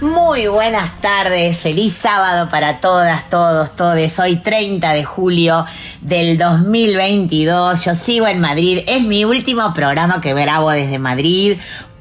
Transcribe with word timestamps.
Muy 0.00 0.46
buenas 0.46 1.00
tardes, 1.00 1.58
feliz 1.58 1.92
sábado 1.92 2.48
para 2.48 2.78
todas, 2.78 3.28
todos, 3.28 3.74
todes. 3.74 4.16
Hoy 4.20 4.36
30 4.36 4.92
de 4.92 5.02
julio 5.02 5.66
del 6.00 6.38
2022. 6.38 7.84
Yo 7.84 7.96
sigo 7.96 8.28
en 8.28 8.38
Madrid. 8.38 8.84
Es 8.86 9.02
mi 9.02 9.24
último 9.24 9.74
programa 9.74 10.20
que 10.20 10.34
grabo 10.34 10.70
desde 10.70 11.00
Madrid. 11.00 11.58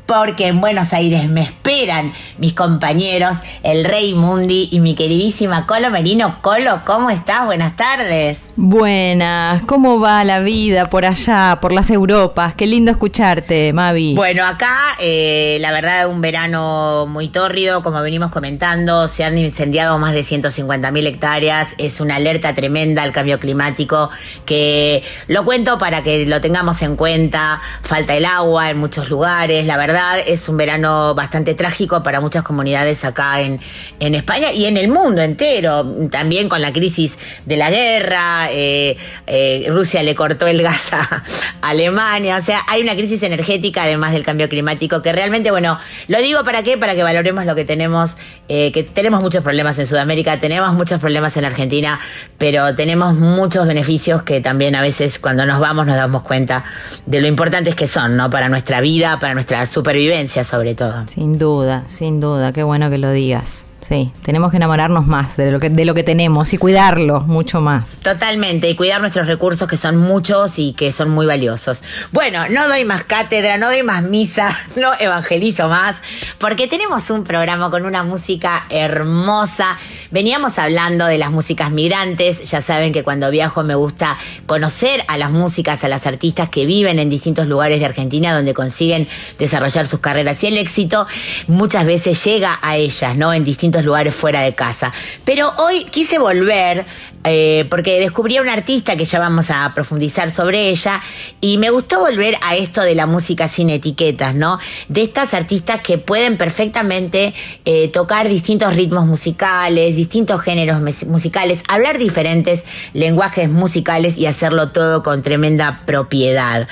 Porque 0.07 0.47
en 0.47 0.61
Buenos 0.61 0.93
Aires 0.93 1.27
me 1.27 1.41
esperan 1.41 2.13
mis 2.37 2.53
compañeros, 2.53 3.37
el 3.61 3.83
Rey 3.83 4.13
Mundi 4.13 4.69
y 4.71 4.79
mi 4.79 4.95
queridísima 4.95 5.67
Colo 5.67 5.91
Merino. 5.91 6.41
Colo, 6.41 6.79
¿cómo 6.85 7.09
estás? 7.09 7.45
Buenas 7.45 7.75
tardes. 7.75 8.41
Buenas, 8.55 9.63
¿cómo 9.63 9.99
va 9.99 10.23
la 10.23 10.39
vida 10.39 10.85
por 10.85 11.05
allá, 11.05 11.59
por 11.61 11.73
las 11.73 11.89
Europas? 11.89 12.55
Qué 12.55 12.65
lindo 12.65 12.89
escucharte, 12.89 13.73
Mavi. 13.73 14.15
Bueno, 14.15 14.45
acá 14.45 14.95
eh, 14.99 15.57
la 15.59 15.73
verdad 15.73 16.07
un 16.07 16.21
verano 16.21 17.05
muy 17.07 17.27
tórrido, 17.27 17.83
como 17.83 18.01
venimos 18.01 18.31
comentando, 18.31 19.09
se 19.09 19.25
han 19.25 19.37
incendiado 19.37 19.99
más 19.99 20.13
de 20.13 20.23
150 20.23 20.89
mil 20.91 21.05
hectáreas, 21.05 21.67
es 21.77 21.99
una 21.99 22.15
alerta 22.15 22.55
tremenda 22.55 23.03
al 23.03 23.11
cambio 23.11 23.39
climático 23.39 24.09
que 24.45 25.03
lo 25.27 25.43
cuento 25.43 25.77
para 25.77 26.01
que 26.01 26.25
lo 26.25 26.39
tengamos 26.39 26.81
en 26.81 26.95
cuenta, 26.95 27.59
falta 27.81 28.15
el 28.15 28.25
agua 28.25 28.69
en 28.69 28.77
muchos 28.77 29.09
lugares, 29.09 29.65
la 29.65 29.75
verdad 29.75 29.96
es 30.25 30.47
un 30.49 30.57
verano 30.57 31.15
bastante 31.15 31.53
trágico 31.53 32.03
para 32.03 32.21
muchas 32.21 32.43
comunidades 32.43 33.03
acá 33.03 33.41
en, 33.41 33.59
en 33.99 34.15
España 34.15 34.51
y 34.51 34.65
en 34.65 34.77
el 34.77 34.87
mundo 34.87 35.21
entero, 35.21 35.85
también 36.11 36.49
con 36.49 36.61
la 36.61 36.71
crisis 36.71 37.17
de 37.45 37.57
la 37.57 37.69
guerra, 37.69 38.49
eh, 38.51 38.97
eh, 39.25 39.67
Rusia 39.69 40.03
le 40.03 40.15
cortó 40.15 40.47
el 40.47 40.61
gas 40.61 40.93
a 40.93 41.23
Alemania, 41.61 42.37
o 42.37 42.41
sea, 42.41 42.61
hay 42.67 42.81
una 42.81 42.95
crisis 42.95 43.23
energética 43.23 43.83
además 43.83 44.11
del 44.11 44.23
cambio 44.23 44.49
climático 44.49 45.01
que 45.01 45.11
realmente, 45.11 45.51
bueno, 45.51 45.79
lo 46.07 46.19
digo 46.19 46.43
para 46.43 46.63
qué, 46.63 46.77
para 46.77 46.95
que 46.95 47.03
valoremos 47.03 47.45
lo 47.45 47.55
que 47.55 47.65
tenemos, 47.65 48.11
eh, 48.49 48.71
que 48.71 48.83
tenemos 48.83 49.21
muchos 49.21 49.43
problemas 49.43 49.79
en 49.79 49.87
Sudamérica, 49.87 50.39
tenemos 50.39 50.73
muchos 50.73 50.99
problemas 50.99 51.35
en 51.37 51.45
Argentina, 51.45 51.99
pero 52.37 52.75
tenemos 52.75 53.15
muchos 53.15 53.67
beneficios 53.67 54.23
que 54.23 54.41
también 54.41 54.75
a 54.75 54.81
veces 54.81 55.19
cuando 55.19 55.45
nos 55.45 55.59
vamos 55.59 55.85
nos 55.85 55.95
damos 55.95 56.23
cuenta 56.23 56.63
de 57.05 57.21
lo 57.21 57.27
importantes 57.27 57.75
que 57.75 57.87
son, 57.87 58.15
¿no? 58.15 58.29
Para 58.29 58.49
nuestra 58.49 58.81
vida, 58.81 59.19
para 59.19 59.33
nuestra 59.33 59.65
supervivencia 59.87 60.43
sobre 60.43 60.75
todo. 60.75 61.05
Sin 61.07 61.37
duda, 61.37 61.85
sin 61.87 62.19
duda, 62.19 62.51
qué 62.51 62.61
bueno 62.61 62.89
que 62.89 62.97
lo 62.97 63.13
digas. 63.13 63.65
Sí, 63.87 64.11
tenemos 64.21 64.51
que 64.51 64.57
enamorarnos 64.57 65.07
más 65.07 65.37
de 65.37 65.49
lo 65.49 65.61
que, 65.61 65.69
de 65.69 65.85
lo 65.85 65.93
que 65.93 66.03
tenemos 66.03 66.51
y 66.51 66.57
cuidarlo 66.57 67.21
mucho 67.21 67.61
más. 67.61 67.95
Totalmente, 67.99 68.69
y 68.69 68.75
cuidar 68.75 68.99
nuestros 68.99 69.27
recursos 69.27 69.65
que 69.65 69.77
son 69.77 69.95
muchos 69.95 70.59
y 70.59 70.73
que 70.73 70.91
son 70.91 71.09
muy 71.09 71.25
valiosos. 71.25 71.83
Bueno, 72.11 72.49
no 72.49 72.67
doy 72.67 72.83
más 72.83 73.05
cátedra, 73.05 73.55
no 73.55 73.67
doy 73.67 73.83
más 73.83 74.03
misa, 74.03 74.57
no 74.75 74.91
evangelizo 74.99 75.69
más, 75.69 76.01
porque 76.37 76.67
tenemos 76.67 77.09
un 77.09 77.23
programa 77.23 77.71
con 77.71 77.85
una 77.85 78.03
música 78.03 78.65
hermosa. 78.69 79.77
Veníamos 80.11 80.59
hablando 80.59 81.05
de 81.05 81.17
las 81.17 81.31
músicas 81.31 81.71
migrantes, 81.71 82.49
ya 82.49 82.59
saben 82.59 82.91
que 82.91 83.03
cuando 83.03 83.31
viajo 83.31 83.63
me 83.63 83.75
gusta 83.75 84.17
conocer 84.47 85.05
a 85.07 85.17
las 85.17 85.31
músicas, 85.31 85.85
a 85.85 85.87
las 85.87 86.05
artistas 86.05 86.49
que 86.49 86.65
viven 86.65 86.99
en 86.99 87.09
distintos 87.09 87.47
lugares 87.47 87.79
de 87.79 87.85
Argentina 87.85 88.35
donde 88.35 88.53
consiguen 88.53 89.07
desarrollar 89.39 89.87
sus 89.87 90.01
carreras 90.01 90.43
y 90.43 90.47
el 90.47 90.57
éxito 90.57 91.07
muchas 91.47 91.85
veces 91.85 92.21
llega 92.25 92.59
a 92.61 92.75
ellas, 92.75 93.15
¿no? 93.15 93.33
En 93.33 93.45
distintos 93.45 93.76
lugares 93.83 94.13
fuera 94.13 94.41
de 94.41 94.55
casa. 94.55 94.91
Pero 95.25 95.51
hoy 95.57 95.85
quise 95.85 96.19
volver 96.19 96.85
eh, 97.23 97.65
porque 97.69 97.99
descubrí 97.99 98.37
a 98.37 98.41
una 98.41 98.53
artista 98.53 98.95
que 98.95 99.03
ya 99.03 99.19
vamos 99.19 99.49
a 99.49 99.73
profundizar 99.73 100.31
sobre 100.31 100.69
ella 100.69 101.01
y 101.41 101.57
me 101.57 101.69
gustó 101.69 101.99
volver 101.99 102.37
a 102.41 102.55
esto 102.55 102.81
de 102.81 102.95
la 102.95 103.05
música 103.05 103.47
sin 103.47 103.69
etiquetas, 103.69 104.33
¿no? 104.33 104.59
De 104.87 105.01
estas 105.01 105.33
artistas 105.33 105.81
que 105.81 105.97
pueden 105.97 106.37
perfectamente 106.37 107.33
eh, 107.65 107.89
tocar 107.89 108.29
distintos 108.29 108.75
ritmos 108.75 109.05
musicales, 109.05 109.95
distintos 109.95 110.41
géneros 110.41 110.79
musicales, 111.05 111.63
hablar 111.67 111.97
diferentes 111.97 112.63
lenguajes 112.93 113.49
musicales 113.49 114.17
y 114.17 114.25
hacerlo 114.25 114.71
todo 114.71 115.03
con 115.03 115.21
tremenda 115.21 115.83
propiedad. 115.85 116.67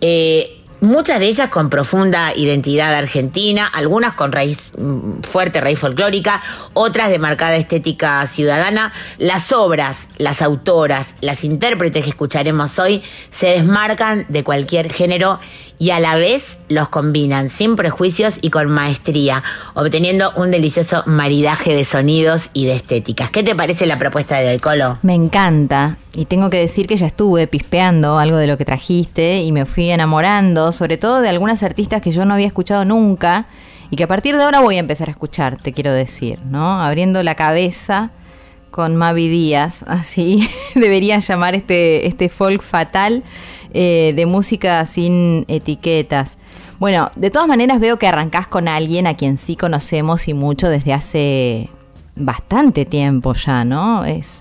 Eh, 0.00 0.59
Muchas 0.80 1.20
de 1.20 1.26
ellas 1.26 1.50
con 1.50 1.68
profunda 1.68 2.34
identidad 2.34 2.94
argentina, 2.94 3.66
algunas 3.66 4.14
con 4.14 4.32
raíz 4.32 4.72
mm, 4.78 5.20
fuerte, 5.20 5.60
raíz 5.60 5.78
folclórica, 5.78 6.42
otras 6.72 7.10
de 7.10 7.18
marcada 7.18 7.56
estética 7.56 8.26
ciudadana. 8.26 8.90
Las 9.18 9.52
obras, 9.52 10.08
las 10.16 10.40
autoras, 10.40 11.14
las 11.20 11.44
intérpretes 11.44 12.04
que 12.04 12.10
escucharemos 12.10 12.78
hoy 12.78 13.02
se 13.30 13.48
desmarcan 13.48 14.24
de 14.30 14.42
cualquier 14.42 14.90
género 14.90 15.38
y 15.80 15.92
a 15.92 15.98
la 15.98 16.16
vez 16.16 16.58
los 16.68 16.90
combinan 16.90 17.48
sin 17.48 17.74
prejuicios 17.74 18.34
y 18.42 18.50
con 18.50 18.70
maestría, 18.70 19.42
obteniendo 19.72 20.30
un 20.36 20.50
delicioso 20.50 21.02
maridaje 21.06 21.74
de 21.74 21.86
sonidos 21.86 22.50
y 22.52 22.66
de 22.66 22.76
estéticas. 22.76 23.30
¿Qué 23.30 23.42
te 23.42 23.54
parece 23.54 23.86
la 23.86 23.98
propuesta 23.98 24.38
de 24.38 24.50
hoy, 24.50 24.58
Colo? 24.58 24.98
Me 25.00 25.14
encanta 25.14 25.96
y 26.12 26.26
tengo 26.26 26.50
que 26.50 26.58
decir 26.58 26.86
que 26.86 26.98
ya 26.98 27.06
estuve 27.06 27.46
pispeando 27.46 28.18
algo 28.18 28.36
de 28.36 28.46
lo 28.46 28.58
que 28.58 28.66
trajiste 28.66 29.40
y 29.40 29.52
me 29.52 29.64
fui 29.64 29.90
enamorando, 29.90 30.70
sobre 30.70 30.98
todo 30.98 31.22
de 31.22 31.30
algunas 31.30 31.62
artistas 31.62 32.02
que 32.02 32.10
yo 32.10 32.26
no 32.26 32.34
había 32.34 32.48
escuchado 32.48 32.84
nunca 32.84 33.46
y 33.90 33.96
que 33.96 34.04
a 34.04 34.08
partir 34.08 34.36
de 34.36 34.42
ahora 34.42 34.60
voy 34.60 34.76
a 34.76 34.80
empezar 34.80 35.08
a 35.08 35.12
escuchar, 35.12 35.56
te 35.56 35.72
quiero 35.72 35.94
decir, 35.94 36.42
¿no? 36.44 36.82
Abriendo 36.82 37.22
la 37.22 37.36
cabeza 37.36 38.10
con 38.70 38.96
Mavi 38.96 39.28
Díaz, 39.28 39.82
así 39.88 40.46
debería 40.74 41.20
llamar 41.20 41.54
este, 41.54 42.06
este 42.06 42.28
folk 42.28 42.60
fatal 42.60 43.24
eh, 43.72 44.12
de 44.16 44.26
música 44.26 44.84
sin 44.86 45.44
etiquetas. 45.48 46.36
Bueno, 46.78 47.10
de 47.16 47.30
todas 47.30 47.46
maneras 47.46 47.80
veo 47.80 47.98
que 47.98 48.06
arrancás 48.06 48.48
con 48.48 48.68
alguien 48.68 49.06
a 49.06 49.14
quien 49.14 49.38
sí 49.38 49.56
conocemos 49.56 50.28
y 50.28 50.34
mucho 50.34 50.68
desde 50.68 50.92
hace 50.92 51.68
bastante 52.16 52.84
tiempo 52.84 53.34
ya, 53.34 53.64
¿no? 53.64 54.04
Es, 54.04 54.40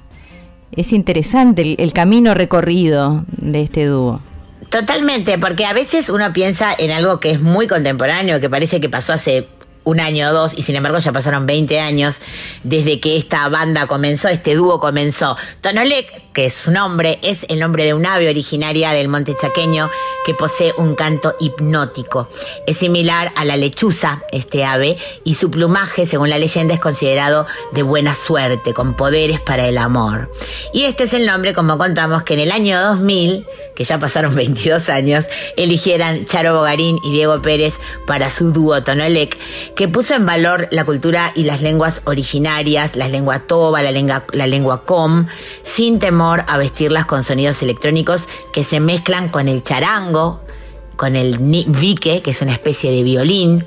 es 0.71 0.93
interesante 0.93 1.61
el, 1.61 1.75
el 1.79 1.93
camino 1.93 2.33
recorrido 2.33 3.25
de 3.27 3.63
este 3.63 3.85
dúo. 3.85 4.21
Totalmente, 4.69 5.37
porque 5.37 5.65
a 5.65 5.73
veces 5.73 6.09
uno 6.09 6.31
piensa 6.31 6.73
en 6.77 6.91
algo 6.91 7.19
que 7.19 7.31
es 7.31 7.41
muy 7.41 7.67
contemporáneo, 7.67 8.39
que 8.39 8.49
parece 8.49 8.79
que 8.79 8.87
pasó 8.87 9.13
hace 9.13 9.47
un 9.89 9.99
año 9.99 10.29
o 10.29 10.33
dos, 10.33 10.53
y 10.57 10.63
sin 10.63 10.75
embargo 10.75 10.99
ya 10.99 11.11
pasaron 11.11 11.45
20 11.45 11.79
años 11.79 12.17
desde 12.63 12.99
que 12.99 13.17
esta 13.17 13.47
banda 13.49 13.87
comenzó, 13.87 14.27
este 14.29 14.55
dúo 14.55 14.79
comenzó. 14.79 15.35
Tonolec, 15.61 16.31
que 16.33 16.45
es 16.45 16.53
su 16.53 16.71
nombre, 16.71 17.19
es 17.21 17.45
el 17.49 17.59
nombre 17.59 17.85
de 17.85 17.93
un 17.93 18.05
ave 18.05 18.29
originaria 18.29 18.91
del 18.91 19.07
monte 19.07 19.35
chaqueño 19.35 19.89
que 20.25 20.33
posee 20.33 20.73
un 20.77 20.95
canto 20.95 21.35
hipnótico. 21.39 22.29
Es 22.67 22.77
similar 22.77 23.33
a 23.35 23.45
la 23.45 23.57
lechuza, 23.57 24.21
este 24.31 24.63
ave, 24.63 24.97
y 25.23 25.35
su 25.35 25.49
plumaje, 25.49 26.05
según 26.05 26.29
la 26.29 26.37
leyenda, 26.37 26.73
es 26.73 26.79
considerado 26.79 27.47
de 27.71 27.83
buena 27.83 28.15
suerte, 28.15 28.73
con 28.73 28.93
poderes 28.93 29.39
para 29.41 29.67
el 29.67 29.77
amor. 29.77 30.31
Y 30.73 30.83
este 30.83 31.05
es 31.05 31.13
el 31.13 31.25
nombre, 31.25 31.53
como 31.53 31.77
contamos, 31.77 32.23
que 32.23 32.35
en 32.35 32.41
el 32.41 32.51
año 32.51 32.79
2000, 32.81 33.45
que 33.79 33.85
ya 33.85 33.97
pasaron 33.97 34.35
22 34.39 34.89
años, 34.89 35.25
eligieran 35.55 36.25
Charo 36.25 36.53
Bogarín 36.53 36.99
y 37.01 37.13
Diego 37.13 37.41
Pérez 37.41 37.75
para 38.05 38.29
su 38.29 38.51
dúo 38.51 38.83
Tonolec, 38.83 39.37
que 39.73 39.87
puso 39.87 40.15
en 40.15 40.25
valor 40.25 40.67
la 40.69 40.83
cultura 40.83 41.31
y 41.33 41.45
las 41.45 41.61
lenguas 41.61 42.01
originarias, 42.03 42.97
la 42.97 43.07
lengua 43.07 43.39
toba, 43.39 43.81
la 43.81 43.93
lengua, 43.93 44.25
la 44.33 44.47
lengua 44.47 44.83
com, 44.83 45.27
sin 45.63 45.97
temor 45.97 46.43
a 46.49 46.57
vestirlas 46.57 47.05
con 47.05 47.23
sonidos 47.23 47.63
electrónicos 47.63 48.23
que 48.51 48.65
se 48.65 48.81
mezclan 48.81 49.29
con 49.29 49.47
el 49.47 49.63
charango, 49.63 50.41
con 50.99 51.15
el 51.15 51.37
vique, 51.37 52.21
que 52.21 52.31
es 52.31 52.41
una 52.41 52.51
especie 52.51 52.91
de 52.91 53.03
violín 53.03 53.63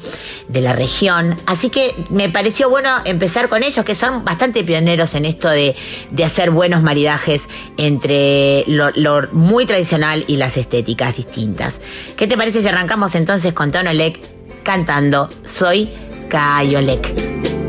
de 0.48 0.60
la 0.60 0.74
región. 0.74 1.34
Así 1.46 1.70
que 1.70 1.94
me 2.10 2.28
pareció 2.28 2.68
bueno 2.68 2.90
empezar 3.06 3.48
con 3.48 3.62
ellos, 3.62 3.86
que 3.86 3.94
son 3.94 4.22
bastante 4.22 4.62
pioneros 4.64 5.14
en 5.14 5.24
esto 5.24 5.48
de, 5.48 5.74
de 6.10 6.24
hacer 6.26 6.50
buenos 6.50 6.82
maridajes 6.82 7.44
entre 7.78 8.64
lo, 8.66 8.92
muy 9.32 9.64
tradicional 9.64 10.26
y 10.28 10.36
las 10.36 10.58
estéticas 10.58 11.16
distintas. 11.16 11.80
¿Qué 12.16 12.26
te 12.26 12.36
parece 12.36 12.60
si 12.60 12.68
arrancamos 12.68 13.14
entonces 13.14 13.54
con 13.54 13.72
Tonolec 13.72 14.20
cantando 14.62 15.30
Soy 15.46 15.90
Cayolec? 16.28 17.61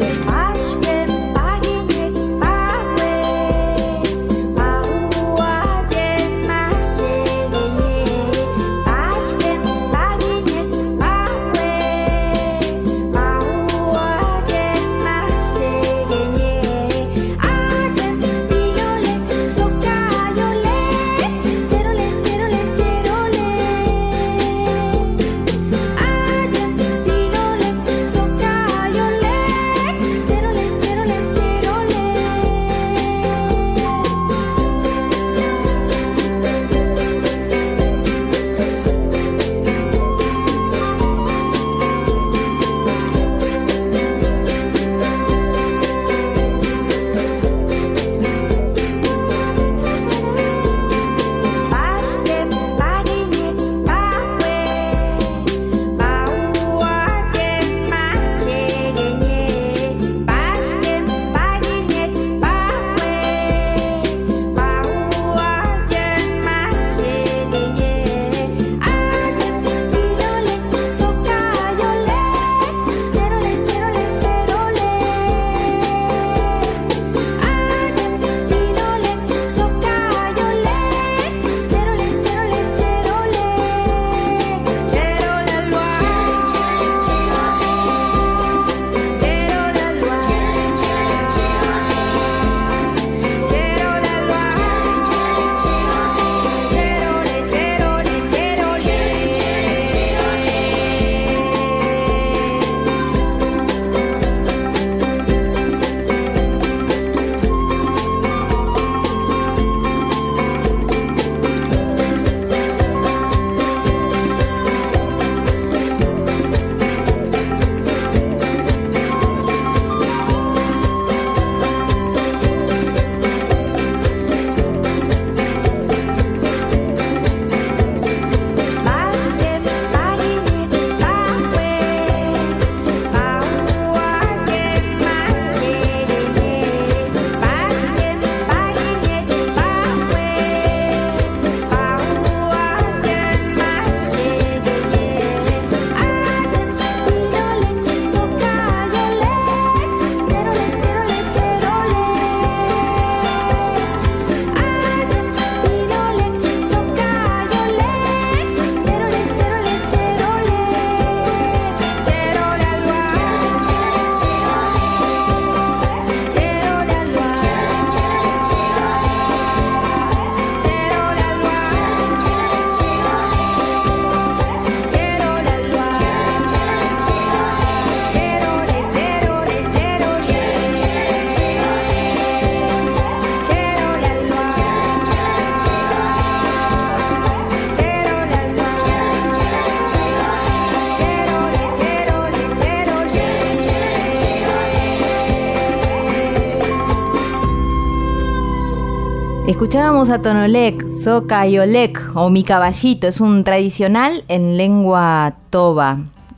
Escuchábamos 199.73 200.09
a 200.09 200.21
Tonolek, 200.21 200.87
Sokayolek 201.03 201.99
o 202.13 202.29
Mi 202.29 202.43
Caballito, 202.43 203.07
es 203.07 203.19
un 203.19 203.43
tradicional 203.43 204.23
en 204.27 204.55
lengua 204.55 205.33
toba. 205.49 205.97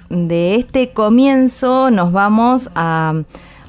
De 0.09 0.55
este 0.55 0.93
comienzo 0.93 1.91
nos 1.91 2.13
vamos 2.13 2.69
a, 2.75 3.13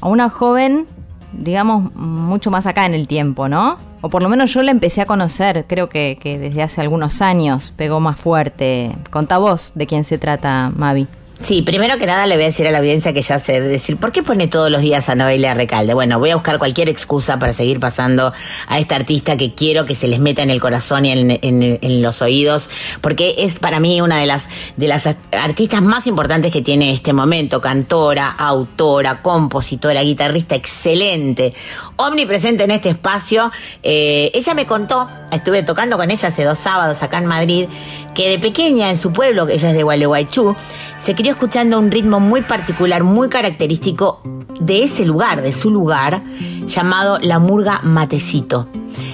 a 0.00 0.08
una 0.08 0.28
joven, 0.28 0.86
digamos, 1.32 1.92
mucho 1.96 2.52
más 2.52 2.66
acá 2.66 2.86
en 2.86 2.94
el 2.94 3.08
tiempo, 3.08 3.48
¿no? 3.48 3.78
O 4.02 4.08
por 4.08 4.22
lo 4.22 4.28
menos 4.28 4.54
yo 4.54 4.62
la 4.62 4.70
empecé 4.70 5.00
a 5.00 5.06
conocer, 5.06 5.64
creo 5.66 5.88
que, 5.88 6.16
que 6.20 6.38
desde 6.38 6.62
hace 6.62 6.80
algunos 6.80 7.20
años 7.20 7.72
pegó 7.76 7.98
más 7.98 8.20
fuerte. 8.20 8.96
Contá 9.10 9.38
vos 9.38 9.72
de 9.74 9.88
quién 9.88 10.04
se 10.04 10.16
trata, 10.16 10.70
Mavi. 10.76 11.08
Sí, 11.42 11.60
primero 11.60 11.98
que 11.98 12.06
nada 12.06 12.26
le 12.26 12.36
voy 12.36 12.44
a 12.44 12.46
decir 12.46 12.66
a 12.66 12.70
la 12.70 12.78
audiencia 12.78 13.12
que 13.12 13.20
ya 13.20 13.38
sé 13.38 13.60
decir, 13.60 13.98
¿por 13.98 14.10
qué 14.10 14.22
pone 14.22 14.48
todos 14.48 14.70
los 14.70 14.80
días 14.80 15.10
a 15.10 15.14
Noelia 15.14 15.52
Recalde? 15.52 15.92
Bueno, 15.92 16.18
voy 16.18 16.30
a 16.30 16.34
buscar 16.34 16.58
cualquier 16.58 16.88
excusa 16.88 17.38
para 17.38 17.52
seguir 17.52 17.78
pasando 17.78 18.32
a 18.66 18.78
esta 18.78 18.96
artista 18.96 19.36
que 19.36 19.54
quiero 19.54 19.84
que 19.84 19.94
se 19.94 20.08
les 20.08 20.18
meta 20.18 20.42
en 20.42 20.48
el 20.48 20.62
corazón 20.62 21.04
y 21.04 21.12
en, 21.12 22.02
los 22.02 22.22
oídos, 22.22 22.70
porque 23.02 23.34
es 23.38 23.58
para 23.58 23.80
mí 23.80 24.00
una 24.00 24.18
de 24.18 24.26
las, 24.26 24.48
de 24.76 24.88
las 24.88 25.06
artistas 25.32 25.82
más 25.82 26.06
importantes 26.06 26.50
que 26.50 26.62
tiene 26.62 26.92
este 26.92 27.12
momento, 27.12 27.60
cantora, 27.60 28.30
autora, 28.30 29.20
compositora, 29.20 30.02
guitarrista 30.02 30.54
excelente, 30.54 31.52
omnipresente 31.96 32.64
en 32.64 32.70
este 32.70 32.88
espacio. 32.90 33.52
Eh, 33.82 34.30
ella 34.32 34.54
me 34.54 34.64
contó, 34.64 35.08
estuve 35.30 35.62
tocando 35.62 35.98
con 35.98 36.10
ella 36.10 36.28
hace 36.28 36.44
dos 36.44 36.58
sábados 36.58 37.02
acá 37.02 37.18
en 37.18 37.26
Madrid, 37.26 37.68
que 38.14 38.30
de 38.30 38.38
pequeña 38.38 38.90
en 38.90 38.98
su 38.98 39.12
pueblo, 39.12 39.46
que 39.46 39.54
ella 39.54 39.68
es 39.68 39.76
de 39.76 39.82
Gualeguaychú, 39.82 40.56
se 40.98 41.14
crió 41.14 41.32
escuchando 41.32 41.78
un 41.78 41.90
ritmo 41.90 42.20
muy 42.20 42.42
particular, 42.42 43.04
muy 43.04 43.28
característico 43.28 44.20
de 44.60 44.84
ese 44.84 45.04
lugar, 45.04 45.42
de 45.42 45.52
su 45.52 45.70
lugar, 45.70 46.22
llamado 46.66 47.18
la 47.20 47.38
murga 47.38 47.80
matecito. 47.82 48.68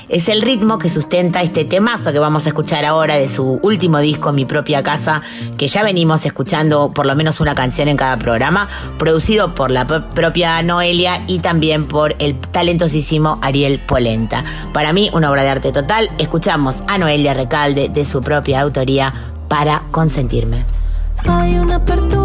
Es 0.08 0.28
el 0.28 0.42
ritmo 0.42 0.78
que 0.78 0.88
sustenta 0.88 1.42
este 1.42 1.64
temazo 1.64 2.12
que 2.12 2.18
vamos 2.18 2.44
a 2.46 2.50
escuchar 2.50 2.84
ahora 2.84 3.16
de 3.16 3.28
su 3.28 3.58
último 3.62 3.98
disco, 3.98 4.32
Mi 4.32 4.44
propia 4.44 4.82
casa, 4.82 5.22
que 5.56 5.68
ya 5.68 5.82
venimos 5.82 6.24
escuchando 6.24 6.92
por 6.92 7.06
lo 7.06 7.16
menos 7.16 7.40
una 7.40 7.54
canción 7.54 7.88
en 7.88 7.96
cada 7.96 8.16
programa, 8.16 8.68
producido 8.98 9.54
por 9.54 9.70
la 9.70 9.86
propia 9.86 10.62
Noelia 10.62 11.24
y 11.26 11.40
también 11.40 11.86
por 11.88 12.14
el 12.18 12.38
talentosísimo 12.38 13.38
Ariel 13.42 13.80
Polenta. 13.80 14.44
Para 14.72 14.92
mí, 14.92 15.10
una 15.12 15.30
obra 15.30 15.42
de 15.42 15.48
arte 15.48 15.72
total. 15.72 16.10
Escuchamos 16.18 16.82
a 16.86 16.98
Noelia 16.98 17.34
Recalde 17.34 17.88
de 17.88 18.04
su 18.04 18.22
propia 18.22 18.60
autoría 18.60 19.32
para 19.48 19.82
consentirme. 19.90 20.64
Hay 21.26 21.58
una 21.58 21.76
apertura 21.76 22.21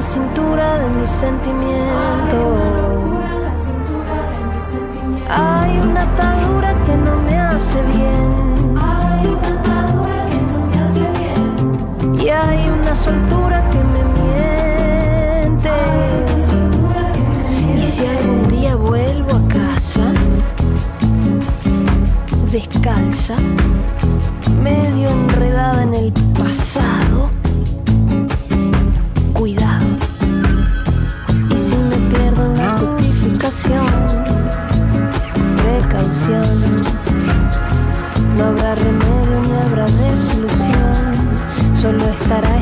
la 0.00 0.06
cintura 0.06 0.78
de 0.78 0.88
mi 0.88 1.06
sentimiento. 1.06 2.38
Hay 5.28 5.78
una 5.78 6.02
atadura 6.04 6.70
que 6.86 6.96
no 6.96 7.16
me 7.26 7.36
hace 7.38 7.82
bien. 7.82 8.28
Hay 8.80 9.26
una 9.26 9.50
atadura 9.60 10.16
que 10.30 10.38
no 10.50 10.58
me 10.68 10.76
hace 10.82 11.06
bien. 11.20 12.14
Y 12.18 12.28
hay 12.30 12.70
una 12.70 12.94
soltura 12.94 13.68
que 13.68 13.80
me 13.92 14.02
miente. 14.18 15.76
Y 17.76 17.82
si 17.82 18.06
algún 18.06 18.48
día 18.48 18.76
vuelvo 18.76 19.32
a 19.36 19.42
casa 19.48 20.06
descalza, 22.50 23.36
medio 24.62 25.10
enredada 25.10 25.82
en 25.82 25.92
el 25.92 26.12
pasado. 26.38 27.09
No 38.36 38.44
habrá 38.46 38.74
remedio 38.74 39.40
ni 39.42 39.52
habrá 39.58 39.86
desilusión, 39.86 41.12
solo 41.74 42.04
estará 42.08 42.56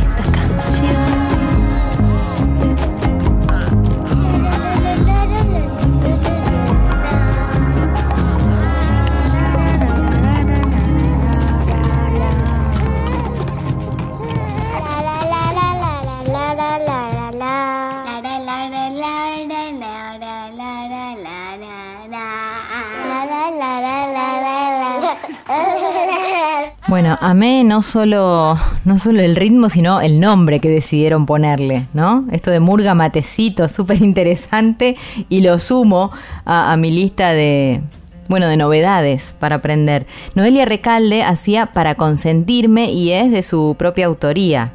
amé 27.21 27.65
no 27.65 27.83
solo, 27.83 28.59
no 28.85 28.99
solo 28.99 29.21
el 29.21 29.37
ritmo, 29.37 29.69
sino 29.69 30.01
el 30.01 30.21
nombre 30.21 30.61
que 30.61 30.69
decidieron 30.69 31.27
ponerle, 31.27 31.87
¿no? 31.93 32.27
Esto 32.31 32.51
de 32.51 32.61
Murga 32.61 32.95
Matecito, 32.95 33.69
súper 33.69 34.03
interesante, 34.03 34.97
y 35.29 35.41
lo 35.41 35.59
sumo 35.59 36.11
a, 36.45 36.73
a 36.73 36.77
mi 36.77 36.91
lista 36.91 37.33
de, 37.33 37.83
bueno, 38.29 38.47
de 38.47 38.57
novedades 38.57 39.35
para 39.39 39.57
aprender. 39.57 40.07
Noelia 40.35 40.65
Recalde 40.65 41.23
hacía 41.23 41.67
Para 41.67 41.95
Consentirme 41.95 42.93
y 42.93 43.13
es 43.13 43.31
de 43.31 43.43
su 43.43 43.75
propia 43.79 44.07
autoría. 44.07 44.73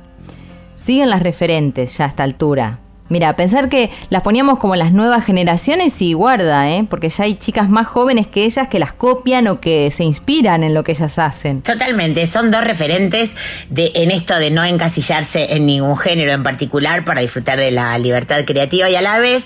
Siguen 0.79 1.09
las 1.09 1.23
referentes 1.23 1.97
ya 1.97 2.05
a 2.05 2.07
esta 2.09 2.23
altura. 2.23 2.82
Mira, 3.13 3.35
pensar 3.35 3.69
que 3.69 3.91
las 4.09 4.23
poníamos 4.23 4.57
como 4.57 4.75
las 4.75 4.91
nuevas 4.91 5.23
generaciones 5.23 6.01
y 6.01 6.13
guarda, 6.13 6.71
¿eh? 6.71 6.87
porque 6.89 7.09
ya 7.09 7.25
hay 7.25 7.35
chicas 7.35 7.69
más 7.69 7.85
jóvenes 7.85 8.25
que 8.25 8.43
ellas 8.43 8.69
que 8.69 8.79
las 8.79 8.91
copian 8.91 9.45
o 9.45 9.61
que 9.61 9.91
se 9.91 10.03
inspiran 10.03 10.63
en 10.63 10.73
lo 10.73 10.83
que 10.83 10.93
ellas 10.93 11.19
hacen. 11.19 11.61
Totalmente, 11.61 12.25
son 12.25 12.49
dos 12.49 12.63
referentes 12.63 13.29
de, 13.69 13.91
en 13.93 14.09
esto 14.09 14.35
de 14.39 14.49
no 14.49 14.63
encasillarse 14.63 15.53
en 15.53 15.67
ningún 15.67 15.95
género 15.95 16.31
en 16.31 16.41
particular 16.41 17.05
para 17.05 17.21
disfrutar 17.21 17.59
de 17.59 17.69
la 17.69 17.95
libertad 17.99 18.45
creativa 18.45 18.89
y 18.89 18.95
a 18.95 19.01
la 19.03 19.19
vez 19.19 19.45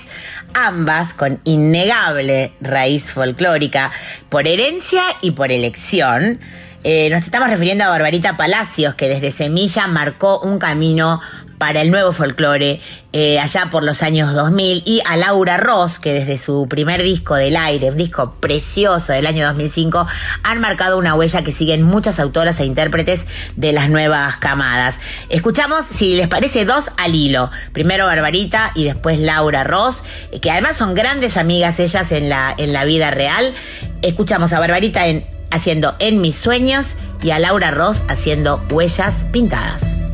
ambas 0.53 1.13
con 1.13 1.41
innegable 1.43 2.53
raíz 2.61 3.11
folclórica 3.11 3.91
por 4.29 4.47
herencia 4.47 5.03
y 5.19 5.31
por 5.31 5.51
elección. 5.51 6.39
Eh, 6.85 7.09
nos 7.09 7.23
estamos 7.23 7.49
refiriendo 7.49 7.83
a 7.83 7.89
Barbarita 7.89 8.37
Palacios, 8.37 8.95
que 8.95 9.09
desde 9.09 9.33
Semilla 9.33 9.87
marcó 9.87 10.39
un 10.39 10.57
camino 10.57 11.19
para 11.57 11.81
el 11.81 11.91
nuevo 11.91 12.11
folclore 12.11 12.81
eh, 13.13 13.39
allá 13.39 13.69
por 13.71 13.83
los 13.83 14.03
años 14.03 14.33
2000 14.33 14.83
y 14.85 15.01
a 15.05 15.17
Laura 15.17 15.57
Ross 15.57 15.97
que 15.97 16.13
desde 16.13 16.37
su 16.37 16.67
primer 16.69 17.01
disco 17.01 17.35
del 17.35 17.55
aire, 17.55 17.89
un 17.89 17.97
disco 17.97 18.35
precioso 18.39 19.11
del 19.11 19.25
año 19.25 19.45
2005, 19.47 20.07
han 20.43 20.59
marcado 20.59 20.97
una 20.97 21.15
huella 21.15 21.43
que 21.43 21.51
siguen 21.51 21.83
muchas 21.83 22.19
autoras 22.19 22.59
e 22.59 22.65
intérpretes 22.65 23.25
de 23.55 23.71
las 23.71 23.89
nuevas 23.89 24.37
camadas. 24.37 24.99
Escuchamos, 25.29 25.85
si 25.85 26.15
les 26.15 26.27
parece, 26.27 26.65
dos 26.65 26.91
al 26.97 27.15
hilo. 27.15 27.49
Primero 27.73 28.05
Barbarita 28.05 28.71
y 28.75 28.83
después 28.83 29.19
Laura 29.19 29.63
Ross, 29.63 30.03
que 30.41 30.51
además 30.51 30.77
son 30.77 30.93
grandes 30.93 31.37
amigas 31.37 31.79
ellas 31.79 32.11
en 32.11 32.29
la, 32.29 32.53
en 32.57 32.73
la 32.73 32.85
vida 32.85 33.11
real. 33.11 33.53
Escuchamos 34.01 34.53
a 34.53 34.59
Barbarita 34.59 35.07
en, 35.07 35.25
haciendo 35.49 35.95
En 35.99 36.21
mis 36.21 36.35
sueños 36.35 36.95
y 37.23 37.31
a 37.31 37.39
Laura 37.39 37.71
Ross 37.71 38.03
haciendo 38.07 38.61
Huellas 38.69 39.25
pintadas. 39.31 40.06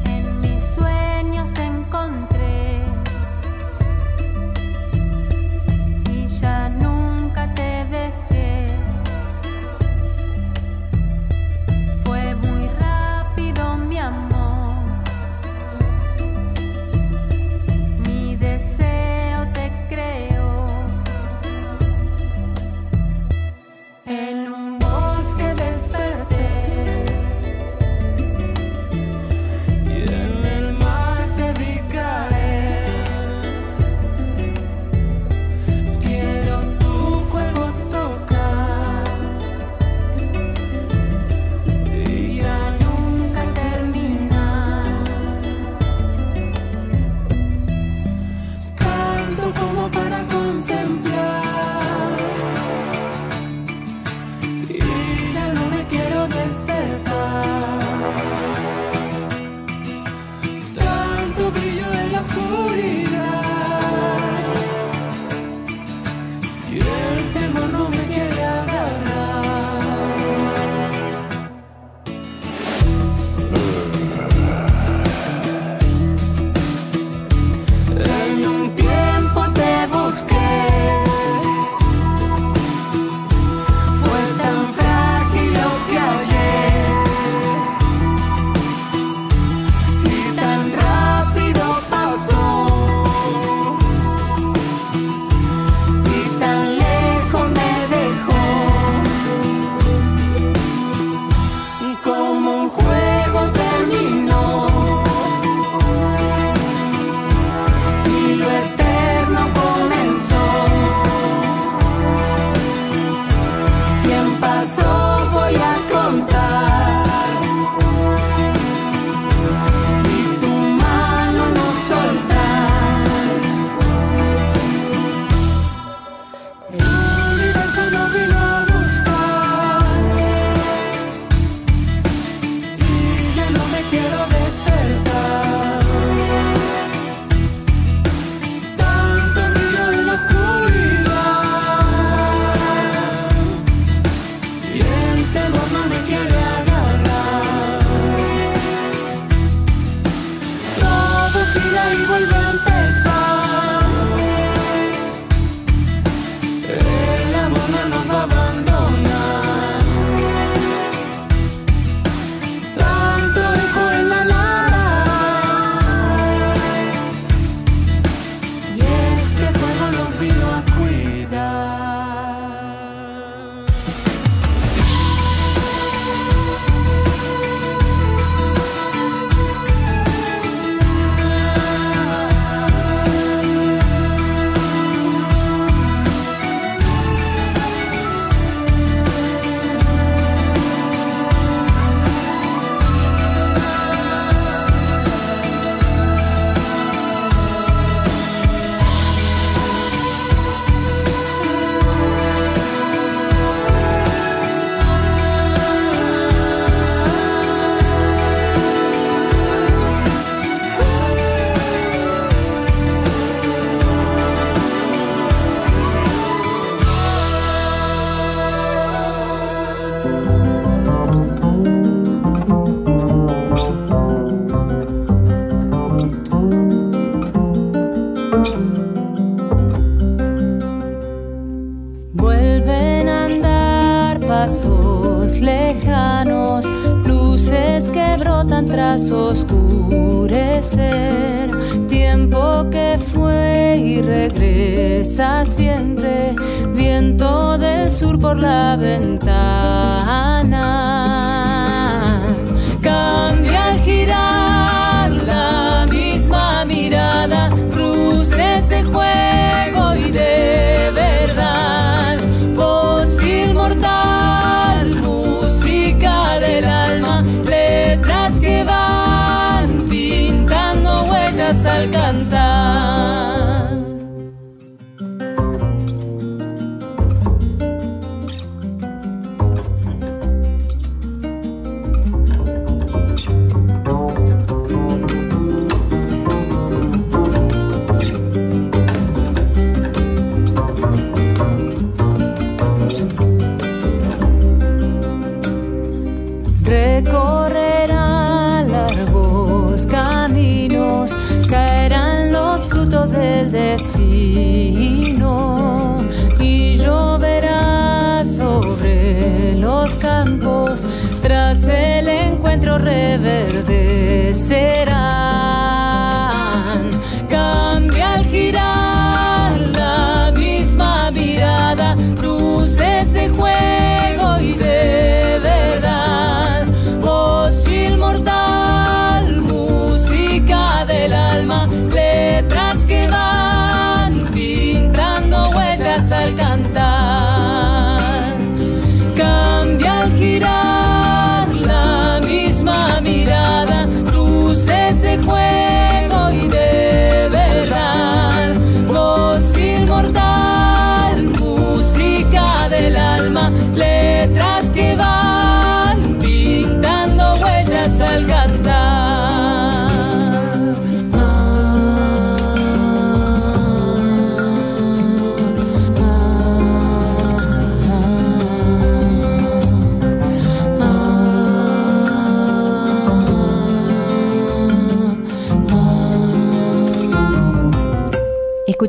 Encuentro 312.79 313.73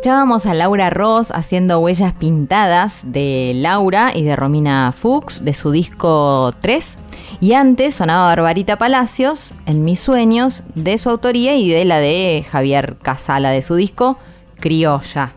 Escuchábamos 0.04 0.44
a 0.44 0.52
Laura 0.52 0.90
Ross 0.90 1.30
haciendo 1.30 1.78
huellas 1.78 2.12
pintadas 2.12 2.92
de 3.04 3.52
Laura 3.54 4.12
y 4.14 4.22
de 4.22 4.36
Romina 4.36 4.92
Fuchs 4.94 5.42
de 5.42 5.54
su 5.54 5.70
disco 5.70 6.52
3. 6.60 6.98
Y 7.40 7.54
antes 7.54 7.94
sonaba 7.94 8.26
Barbarita 8.26 8.76
Palacios 8.76 9.54
en 9.64 9.82
Mis 9.82 10.00
Sueños 10.00 10.62
de 10.74 10.98
su 10.98 11.08
autoría 11.08 11.56
y 11.56 11.70
de 11.70 11.86
la 11.86 12.00
de 12.00 12.44
Javier 12.50 12.96
Casala 13.00 13.50
de 13.50 13.62
su 13.62 13.76
disco 13.76 14.18
Criolla. 14.60 15.32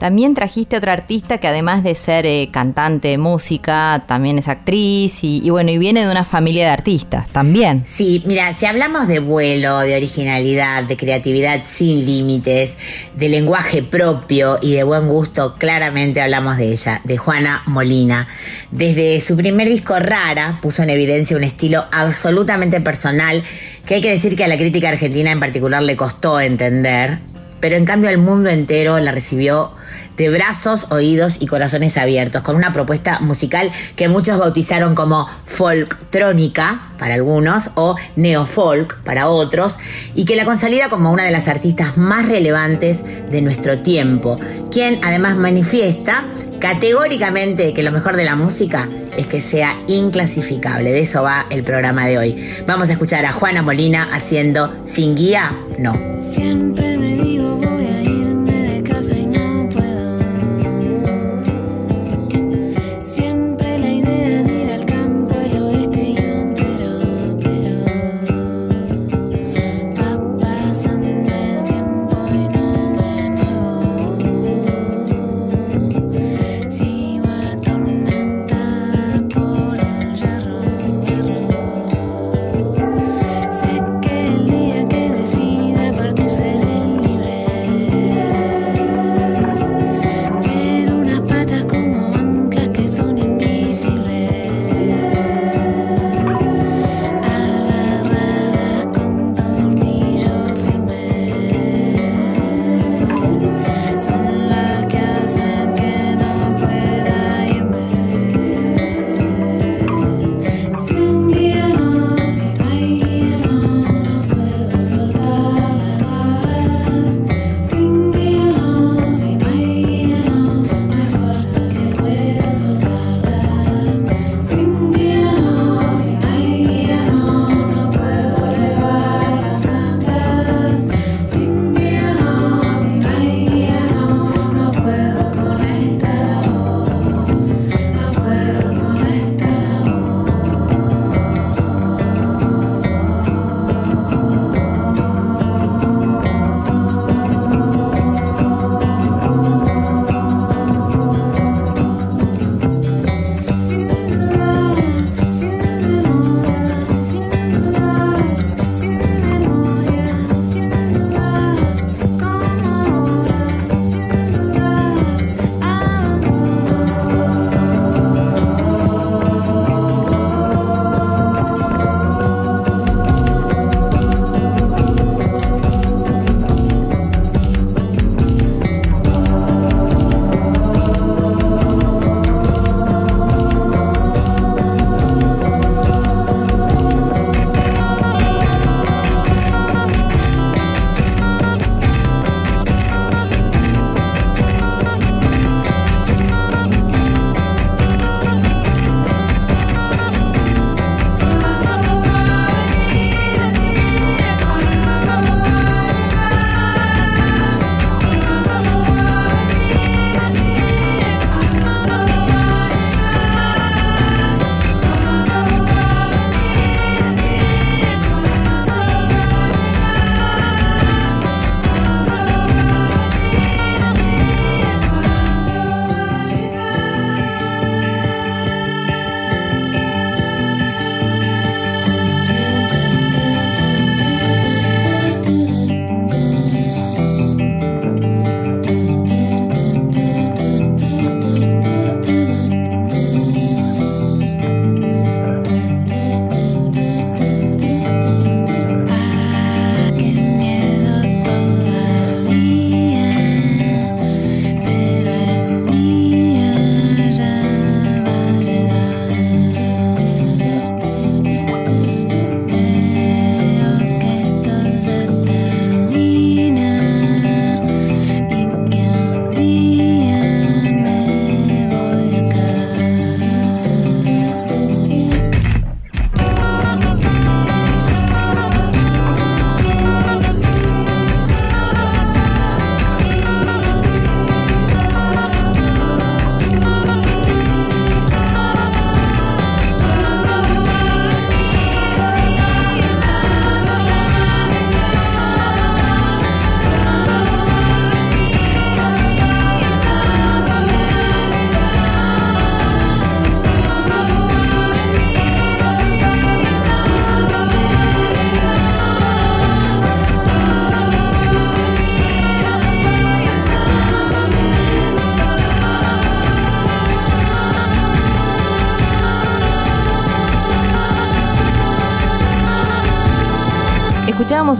También 0.00 0.32
trajiste 0.32 0.78
otra 0.78 0.94
artista 0.94 1.36
que 1.36 1.46
además 1.46 1.84
de 1.84 1.94
ser 1.94 2.24
eh, 2.24 2.48
cantante 2.50 3.08
de 3.08 3.18
música, 3.18 4.04
también 4.08 4.38
es 4.38 4.48
actriz 4.48 5.22
y, 5.22 5.42
y 5.44 5.50
bueno, 5.50 5.70
y 5.70 5.76
viene 5.76 6.00
de 6.00 6.10
una 6.10 6.24
familia 6.24 6.64
de 6.64 6.70
artistas 6.70 7.28
también. 7.28 7.82
Sí, 7.84 8.22
mira, 8.24 8.50
si 8.54 8.64
hablamos 8.64 9.08
de 9.08 9.18
vuelo, 9.18 9.78
de 9.80 9.94
originalidad, 9.94 10.84
de 10.84 10.96
creatividad 10.96 11.64
sin 11.66 12.06
límites, 12.06 12.76
de 13.14 13.28
lenguaje 13.28 13.82
propio 13.82 14.58
y 14.62 14.72
de 14.72 14.84
buen 14.84 15.06
gusto, 15.06 15.56
claramente 15.58 16.22
hablamos 16.22 16.56
de 16.56 16.72
ella, 16.72 17.02
de 17.04 17.18
Juana 17.18 17.62
Molina. 17.66 18.26
Desde 18.70 19.20
su 19.20 19.36
primer 19.36 19.68
disco 19.68 19.98
Rara 19.98 20.60
puso 20.62 20.82
en 20.82 20.88
evidencia 20.88 21.36
un 21.36 21.44
estilo 21.44 21.84
absolutamente 21.92 22.80
personal 22.80 23.44
que 23.84 23.96
hay 23.96 24.00
que 24.00 24.12
decir 24.12 24.34
que 24.34 24.44
a 24.44 24.48
la 24.48 24.56
crítica 24.56 24.88
argentina 24.88 25.30
en 25.30 25.40
particular 25.40 25.82
le 25.82 25.94
costó 25.94 26.40
entender, 26.40 27.18
pero 27.60 27.76
en 27.76 27.84
cambio 27.84 28.08
el 28.08 28.16
mundo 28.16 28.48
entero 28.48 28.98
la 28.98 29.12
recibió 29.12 29.72
de 30.16 30.30
brazos, 30.30 30.86
oídos 30.90 31.38
y 31.40 31.46
corazones 31.46 31.96
abiertos, 31.96 32.42
con 32.42 32.56
una 32.56 32.72
propuesta 32.72 33.20
musical 33.20 33.70
que 33.96 34.08
muchos 34.08 34.38
bautizaron 34.38 34.94
como 34.94 35.26
folktrónica 35.46 36.90
para 36.98 37.14
algunos 37.14 37.70
o 37.76 37.96
neofolk 38.16 39.02
para 39.02 39.28
otros, 39.28 39.76
y 40.14 40.24
que 40.24 40.36
la 40.36 40.44
consolida 40.44 40.88
como 40.88 41.10
una 41.10 41.24
de 41.24 41.30
las 41.30 41.48
artistas 41.48 41.96
más 41.96 42.28
relevantes 42.28 43.02
de 43.04 43.40
nuestro 43.40 43.78
tiempo, 43.78 44.38
quien 44.70 45.00
además 45.02 45.36
manifiesta 45.36 46.28
categóricamente 46.60 47.72
que 47.72 47.82
lo 47.82 47.90
mejor 47.90 48.16
de 48.16 48.24
la 48.24 48.36
música 48.36 48.88
es 49.16 49.26
que 49.26 49.40
sea 49.40 49.76
inclasificable. 49.86 50.92
De 50.92 51.00
eso 51.00 51.22
va 51.22 51.46
el 51.50 51.64
programa 51.64 52.06
de 52.06 52.18
hoy. 52.18 52.54
Vamos 52.66 52.90
a 52.90 52.92
escuchar 52.92 53.24
a 53.24 53.32
Juana 53.32 53.62
Molina 53.62 54.08
haciendo 54.12 54.82
Sin 54.84 55.16
guía, 55.16 55.56
no. 55.78 55.94
Siempre 56.22 56.96
me 56.98 57.16
digo 57.16 57.56
voy 57.56 57.86
a 57.86 57.99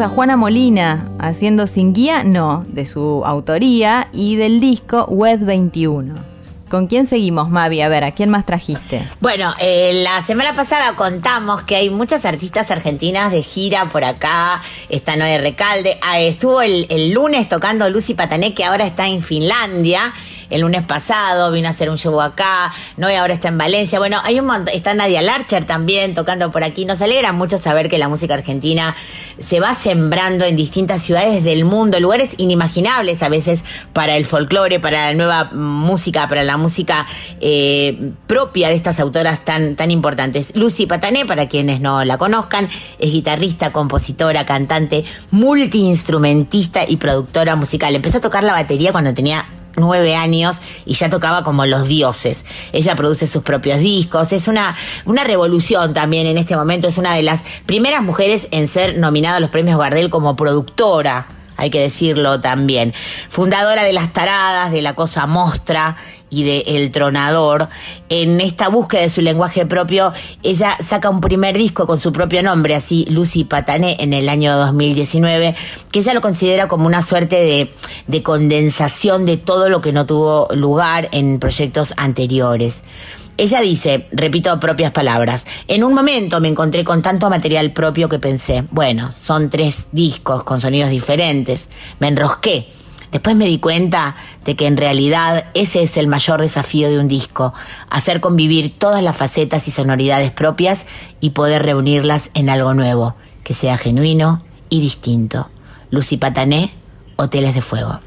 A 0.01 0.09
Juana 0.09 0.39
Molina 0.39 1.05
haciendo 1.19 1.67
Sin 1.67 1.93
Guía, 1.93 2.25
no, 2.25 2.65
de 2.69 2.87
su 2.87 3.23
autoría 3.27 4.09
y 4.15 4.37
del 4.37 4.59
disco 4.59 5.05
Web 5.05 5.41
21. 5.41 6.15
¿Con 6.71 6.87
quién 6.87 7.07
seguimos, 7.07 7.51
Mavi? 7.51 7.83
A 7.83 7.91
ver, 7.91 8.05
¿a 8.05 8.13
quién 8.13 8.31
más 8.31 8.47
trajiste? 8.47 9.07
Bueno, 9.21 9.53
eh, 9.61 10.01
la 10.03 10.25
semana 10.25 10.57
pasada 10.57 10.95
contamos 10.97 11.65
que 11.65 11.77
hay 11.77 11.91
muchas 11.91 12.25
artistas 12.25 12.71
argentinas 12.71 13.31
de 13.31 13.43
gira 13.43 13.91
por 13.91 14.05
acá. 14.05 14.63
Está 14.89 15.17
Noé 15.17 15.37
Recalde. 15.37 15.99
Ah, 16.01 16.19
estuvo 16.19 16.63
el, 16.63 16.87
el 16.89 17.11
lunes 17.11 17.47
tocando 17.47 17.91
Lucy 17.91 18.15
Patané, 18.15 18.55
que 18.55 18.65
ahora 18.65 18.87
está 18.87 19.07
en 19.07 19.23
Finlandia 19.23 20.15
el 20.51 20.63
lunes 20.63 20.85
pasado, 20.85 21.51
vino 21.53 21.69
a 21.69 21.71
hacer 21.71 21.91
un 21.91 21.99
show 21.99 22.21
acá, 22.21 22.73
no 22.97 23.11
y 23.11 23.15
ahora 23.15 23.35
está 23.35 23.49
en 23.49 23.59
Valencia. 23.59 23.99
Bueno, 23.99 24.19
hay 24.23 24.41
un 24.41 24.47
montón, 24.47 24.75
está 24.75 24.95
Nadia 24.95 25.23
Larcher 25.23 25.65
también 25.65 26.15
tocando 26.15 26.51
por 26.51 26.65
aquí. 26.65 26.85
Nos 26.85 27.01
alegra 27.01 27.33
mucho 27.33 27.59
saber 27.59 27.89
que 27.89 27.99
la 27.99 28.09
música 28.09 28.35
argentina 28.35 28.97
se 29.39 29.61
va 29.61 29.75
sembrando 29.75 30.45
en 30.45 30.57
distintas 30.57 31.03
ciudades 31.03 31.43
del 31.45 31.65
mundo, 31.65 32.01
lugares 32.01 32.35
inimaginables 32.37 33.23
a 33.23 33.29
veces 33.29 33.65
para 33.93 34.17
el 34.17 34.27
folclore, 34.27 34.81
para 34.81 35.07
la 35.07 35.15
nueva 35.15 35.45
música, 35.53 36.29
para 36.29 36.43
la 36.43 36.57
música 36.57 37.07
eh, 37.41 38.13
propia 38.27 38.69
de 38.69 38.75
estas 38.75 39.01
autoras 39.01 39.45
tan, 39.45 39.77
tan 39.77 39.91
importantes. 39.91 40.55
Lucy 40.55 40.87
Patané, 40.87 41.25
para 41.25 41.49
quienes 41.49 41.81
no 41.81 42.05
la 42.05 42.19
conozcan, 42.19 42.69
es 42.99 43.13
guitarrista, 43.13 43.73
compositora, 43.73 44.45
cantante, 44.47 45.05
multiinstrumentista 45.31 46.85
y 46.87 46.97
productora 46.97 47.57
musical. 47.57 47.95
Empezó 47.95 48.19
a 48.19 48.21
tocar 48.21 48.45
la 48.45 48.53
batería 48.53 48.93
cuando 48.93 49.15
tenía 49.15 49.47
nueve 49.77 50.15
años 50.15 50.61
y 50.85 50.95
ya 50.95 51.11
tocaba 51.11 51.45
como 51.45 51.67
los 51.67 51.87
dioses. 51.87 52.45
Ella 52.73 52.97
produce 52.97 53.27
sus 53.27 53.43
propios 53.43 53.79
discos, 53.79 54.33
es 54.33 54.49
una, 54.49 54.77
una 55.05 55.25
revolución 55.25 55.95
también 55.95 56.27
en 56.27 56.39
este 56.39 56.57
momento, 56.57 56.89
es 56.89 56.99
una 56.99 57.15
de 57.15 57.23
las 57.23 57.45
primeras 57.67 58.03
mujeres 58.03 58.49
en 58.51 58.69
ser 58.69 58.99
nominada 58.99 59.37
a 59.37 59.41
los 59.41 59.51
premios 59.51 59.79
Gardel 59.79 60.11
como 60.11 60.37
productora 60.37 61.27
hay 61.61 61.69
que 61.69 61.81
decirlo 61.81 62.41
también. 62.41 62.95
Fundadora 63.29 63.85
de 63.85 63.93
Las 63.93 64.15
Taradas, 64.15 64.73
de 64.73 64.81
La 64.81 64.95
Cosa 64.95 65.27
Mostra 65.27 65.95
y 66.31 66.45
de 66.45 66.61
El 66.67 66.91
Tronador. 66.91 67.69
En 68.09 68.41
esta 68.41 68.69
búsqueda 68.69 69.03
de 69.03 69.11
su 69.11 69.21
lenguaje 69.21 69.67
propio, 69.67 70.13
ella 70.43 70.77
saca 70.83 71.11
un 71.11 71.21
primer 71.21 71.59
disco 71.59 71.87
con 71.87 72.01
su 72.01 72.13
propio 72.13 72.43
nombre, 72.43 72.75
así 72.75 73.05
Lucy 73.11 73.45
Patané, 73.45 73.97
en 74.01 74.13
el 74.13 74.29
año 74.29 74.57
2019, 74.57 75.57
que 75.91 75.99
ella 75.99 76.15
lo 76.15 76.21
considera 76.21 76.69
como 76.69 76.87
una 76.87 77.03
suerte 77.03 77.37
de, 77.37 77.75
de 78.07 78.23
condensación 78.23 79.27
de 79.27 79.37
todo 79.37 79.69
lo 79.69 79.81
que 79.81 79.93
no 79.93 80.07
tuvo 80.07 80.49
lugar 80.55 81.09
en 81.13 81.39
proyectos 81.39 81.93
anteriores. 81.97 82.83
Ella 83.41 83.63
dice, 83.63 84.07
repito 84.13 84.61
propias 84.61 84.93
palabras, 84.93 85.47
en 85.67 85.83
un 85.83 85.95
momento 85.95 86.43
me 86.43 86.49
encontré 86.49 86.85
con 86.85 87.01
tanto 87.01 87.31
material 87.31 87.73
propio 87.73 88.07
que 88.07 88.19
pensé, 88.19 88.65
bueno, 88.71 89.15
son 89.19 89.49
tres 89.49 89.89
discos 89.93 90.45
con 90.45 90.61
sonidos 90.61 90.91
diferentes, 90.91 91.71
me 92.01 92.09
enrosqué. 92.09 92.69
Después 93.13 93.35
me 93.37 93.47
di 93.47 93.59
cuenta 93.59 94.17
de 94.45 94.55
que 94.55 94.67
en 94.67 94.77
realidad 94.77 95.47
ese 95.55 95.83
es 95.83 95.97
el 95.97 96.07
mayor 96.07 96.41
desafío 96.41 96.89
de 96.89 96.99
un 96.99 97.09
disco, 97.09 97.53
hacer 97.89 98.21
convivir 98.21 98.79
todas 98.79 99.03
las 99.03 99.17
facetas 99.17 99.67
y 99.67 99.71
sonoridades 99.71 100.31
propias 100.31 100.87
y 101.21 101.31
poder 101.31 101.65
reunirlas 101.65 102.31
en 102.35 102.49
algo 102.49 102.75
nuevo, 102.75 103.17
que 103.43 103.55
sea 103.55 103.79
genuino 103.79 104.45
y 104.69 104.81
distinto. 104.81 105.51
Lucy 105.91 106.17
Patané, 106.17 106.73
Hoteles 107.17 107.55
de 107.55 107.63
Fuego. 107.63 108.01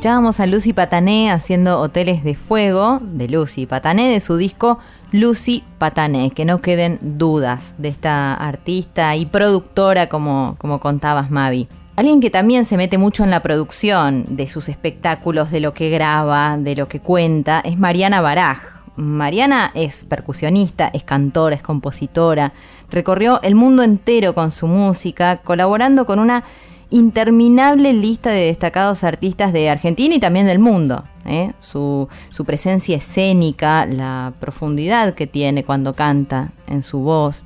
Escuchábamos 0.00 0.40
a 0.40 0.46
Lucy 0.46 0.72
Patané 0.72 1.30
haciendo 1.30 1.78
Hoteles 1.78 2.24
de 2.24 2.34
Fuego 2.34 3.00
de 3.02 3.28
Lucy 3.28 3.66
Patané 3.66 4.10
de 4.10 4.20
su 4.20 4.38
disco 4.38 4.78
Lucy 5.12 5.62
Patané. 5.76 6.30
Que 6.30 6.46
no 6.46 6.62
queden 6.62 6.98
dudas 7.02 7.74
de 7.76 7.88
esta 7.88 8.32
artista 8.32 9.14
y 9.16 9.26
productora 9.26 10.08
como, 10.08 10.54
como 10.56 10.80
contabas 10.80 11.30
Mavi. 11.30 11.68
Alguien 11.96 12.22
que 12.22 12.30
también 12.30 12.64
se 12.64 12.78
mete 12.78 12.96
mucho 12.96 13.24
en 13.24 13.30
la 13.30 13.42
producción 13.42 14.24
de 14.30 14.48
sus 14.48 14.70
espectáculos, 14.70 15.50
de 15.50 15.60
lo 15.60 15.74
que 15.74 15.90
graba, 15.90 16.56
de 16.56 16.76
lo 16.76 16.88
que 16.88 17.00
cuenta, 17.00 17.60
es 17.62 17.78
Mariana 17.78 18.22
Baraj. 18.22 18.80
Mariana 18.96 19.70
es 19.74 20.06
percusionista, 20.06 20.90
es 20.94 21.04
cantora, 21.04 21.56
es 21.56 21.62
compositora, 21.62 22.54
recorrió 22.88 23.42
el 23.42 23.54
mundo 23.54 23.82
entero 23.82 24.34
con 24.34 24.50
su 24.50 24.66
música, 24.66 25.42
colaborando 25.44 26.06
con 26.06 26.18
una 26.18 26.44
interminable 26.90 27.92
lista 27.92 28.30
de 28.30 28.46
destacados 28.46 29.04
artistas 29.04 29.52
de 29.52 29.70
Argentina 29.70 30.14
y 30.14 30.20
también 30.20 30.46
del 30.46 30.58
mundo. 30.58 31.04
¿eh? 31.24 31.52
Su, 31.60 32.08
su, 32.30 32.44
presencia 32.44 32.96
escénica, 32.96 33.86
la 33.86 34.32
profundidad 34.40 35.14
que 35.14 35.26
tiene 35.26 35.64
cuando 35.64 35.94
canta 35.94 36.52
en 36.66 36.82
su 36.82 37.00
voz. 37.00 37.44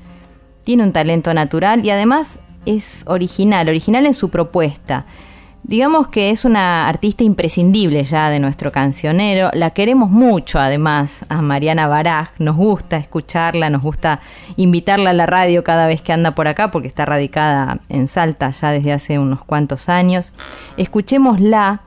Tiene 0.64 0.82
un 0.82 0.92
talento 0.92 1.32
natural 1.34 1.84
y 1.84 1.90
además 1.90 2.38
es 2.66 3.04
original, 3.06 3.68
original 3.68 4.06
en 4.06 4.14
su 4.14 4.30
propuesta. 4.30 5.06
Digamos 5.66 6.08
que 6.08 6.28
es 6.28 6.44
una 6.44 6.86
artista 6.86 7.24
imprescindible 7.24 8.04
ya 8.04 8.28
de 8.28 8.38
nuestro 8.38 8.70
cancionero. 8.70 9.48
La 9.54 9.70
queremos 9.70 10.10
mucho, 10.10 10.58
además, 10.58 11.24
a 11.30 11.40
Mariana 11.40 11.88
Baraj. 11.88 12.32
Nos 12.38 12.54
gusta 12.54 12.98
escucharla, 12.98 13.70
nos 13.70 13.80
gusta 13.80 14.20
invitarla 14.56 15.10
a 15.10 15.14
la 15.14 15.24
radio 15.24 15.64
cada 15.64 15.86
vez 15.86 16.02
que 16.02 16.12
anda 16.12 16.32
por 16.32 16.48
acá, 16.48 16.70
porque 16.70 16.88
está 16.88 17.06
radicada 17.06 17.80
en 17.88 18.08
Salta 18.08 18.50
ya 18.50 18.72
desde 18.72 18.92
hace 18.92 19.18
unos 19.18 19.42
cuantos 19.42 19.88
años. 19.88 20.34
Escuchémosla 20.76 21.80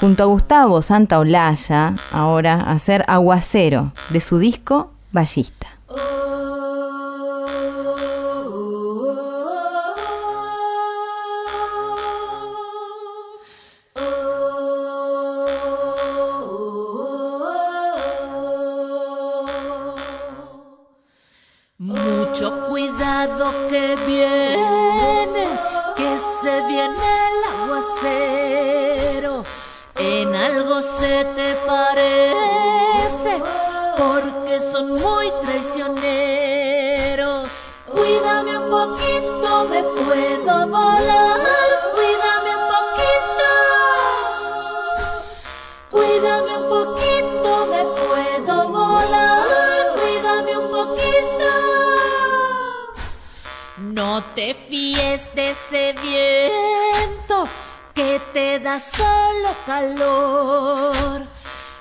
junto 0.00 0.24
a 0.24 0.26
Gustavo 0.26 0.82
Santaolalla, 0.82 1.94
ahora 2.10 2.54
a 2.54 2.72
hacer 2.72 3.04
Aguacero 3.06 3.92
de 4.10 4.20
su 4.20 4.40
disco 4.40 4.90
Ballista. 5.12 5.68
Me 39.68 39.82
puedo 39.82 40.66
volar. 40.68 41.40
Cuídame 41.94 42.50
un 42.60 42.66
poquito. 42.74 43.50
Cuídame 45.90 46.52
un 46.58 46.68
poquito, 46.68 47.66
me 47.66 47.82
puedo 47.84 48.68
volar. 48.68 49.78
Cuídame 49.94 50.58
un 50.58 50.70
poquito. 50.70 51.50
No 53.78 54.22
te 54.34 54.54
fíes 54.54 55.34
de 55.34 55.50
ese 55.50 55.94
viento 56.00 57.48
que 57.94 58.20
te 58.32 58.58
da 58.60 58.78
solo 58.80 59.54
calor. 59.66 61.22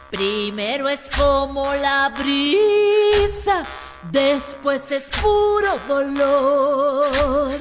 Primero 0.09 0.89
es 0.89 1.09
como 1.17 1.73
la 1.73 2.09
brisa, 2.09 3.63
después 4.03 4.91
es 4.91 5.09
puro 5.21 5.79
dolor. 5.87 7.59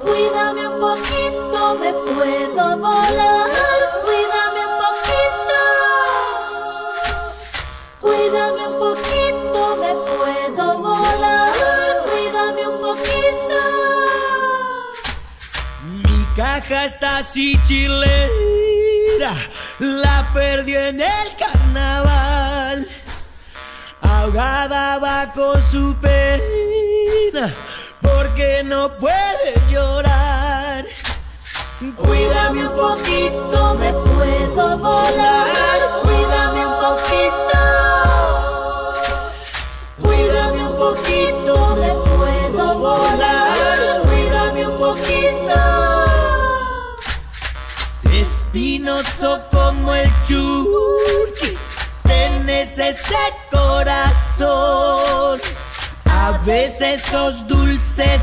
Cuídame 0.00 0.66
un 0.68 0.80
poquito, 0.80 1.74
me 1.78 1.92
puedo 1.92 2.76
volar. 2.78 3.50
Cuídame 4.04 4.66
un 4.66 4.76
poquito. 4.84 5.60
Cuídame 8.00 8.68
un 8.68 8.78
poquito, 8.78 9.76
me 9.76 9.94
puedo 9.94 10.78
volar. 10.78 11.52
Cuídame 12.10 12.66
un 12.68 12.80
poquito. 12.80 13.60
Mi 15.82 16.24
caja 16.34 16.84
está 16.86 17.18
así 17.18 17.60
chilera, 17.66 19.34
la 19.78 20.28
perdí 20.32 20.74
en 20.74 21.00
el. 21.00 21.31
Ahogada 24.22 24.98
va 24.98 25.32
con 25.32 25.60
su 25.60 25.96
pena, 26.00 27.52
porque 28.00 28.62
no 28.62 28.96
puede 28.96 29.60
llorar. 29.68 30.84
Cuídame 31.96 32.68
un 32.68 32.76
poquito, 32.76 33.74
me 33.80 33.92
puedo 33.92 34.78
volar. 34.78 35.80
Cuídame 36.02 36.66
un 36.68 36.74
poquito. 36.86 37.58
Cuídame 40.00 40.68
un 40.68 40.76
poquito, 40.76 41.76
me 41.82 41.92
puedo 42.16 42.78
volar. 42.78 44.02
Cuídame 44.04 44.68
un 44.68 44.78
poquito. 44.78 45.58
Espinoso 48.12 49.42
como 49.50 49.92
el 49.96 50.08
churqui, 50.28 51.31
tenés 52.62 52.78
ese 52.78 53.16
corazón. 53.50 55.40
A 56.04 56.32
veces 56.44 57.02
sos 57.10 57.46
dulce 57.46 58.20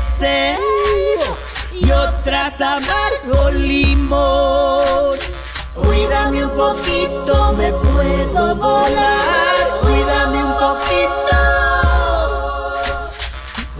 y 1.72 1.90
otras 1.90 2.60
amargo 2.60 3.50
limón. 3.50 5.18
Cuídame 5.74 6.44
un 6.44 6.50
poquito, 6.56 7.52
me 7.54 7.72
puedo 7.72 8.54
volar. 8.56 9.80
Cuídame 9.82 10.44
un 10.44 10.54
poquito. 10.54 11.36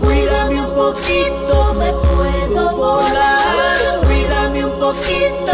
Cuídame 0.00 0.60
un 0.60 0.74
poquito, 0.74 1.74
me 1.74 1.92
puedo 1.92 2.76
volar. 2.76 4.00
Cuídame 4.02 4.64
un 4.64 4.78
poquito. 4.78 5.49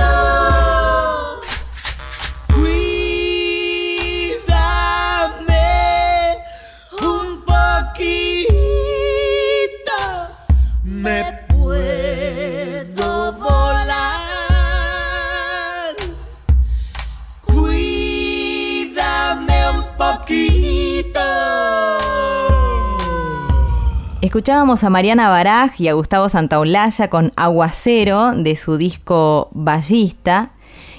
Escuchábamos 24.36 24.84
a 24.84 24.90
Mariana 24.90 25.30
Baraj 25.30 25.80
y 25.80 25.88
a 25.88 25.94
Gustavo 25.94 26.28
Santaolalla 26.28 27.08
con 27.08 27.32
Aguacero 27.36 28.32
de 28.32 28.54
su 28.54 28.76
disco 28.76 29.48
Ballista. 29.52 30.50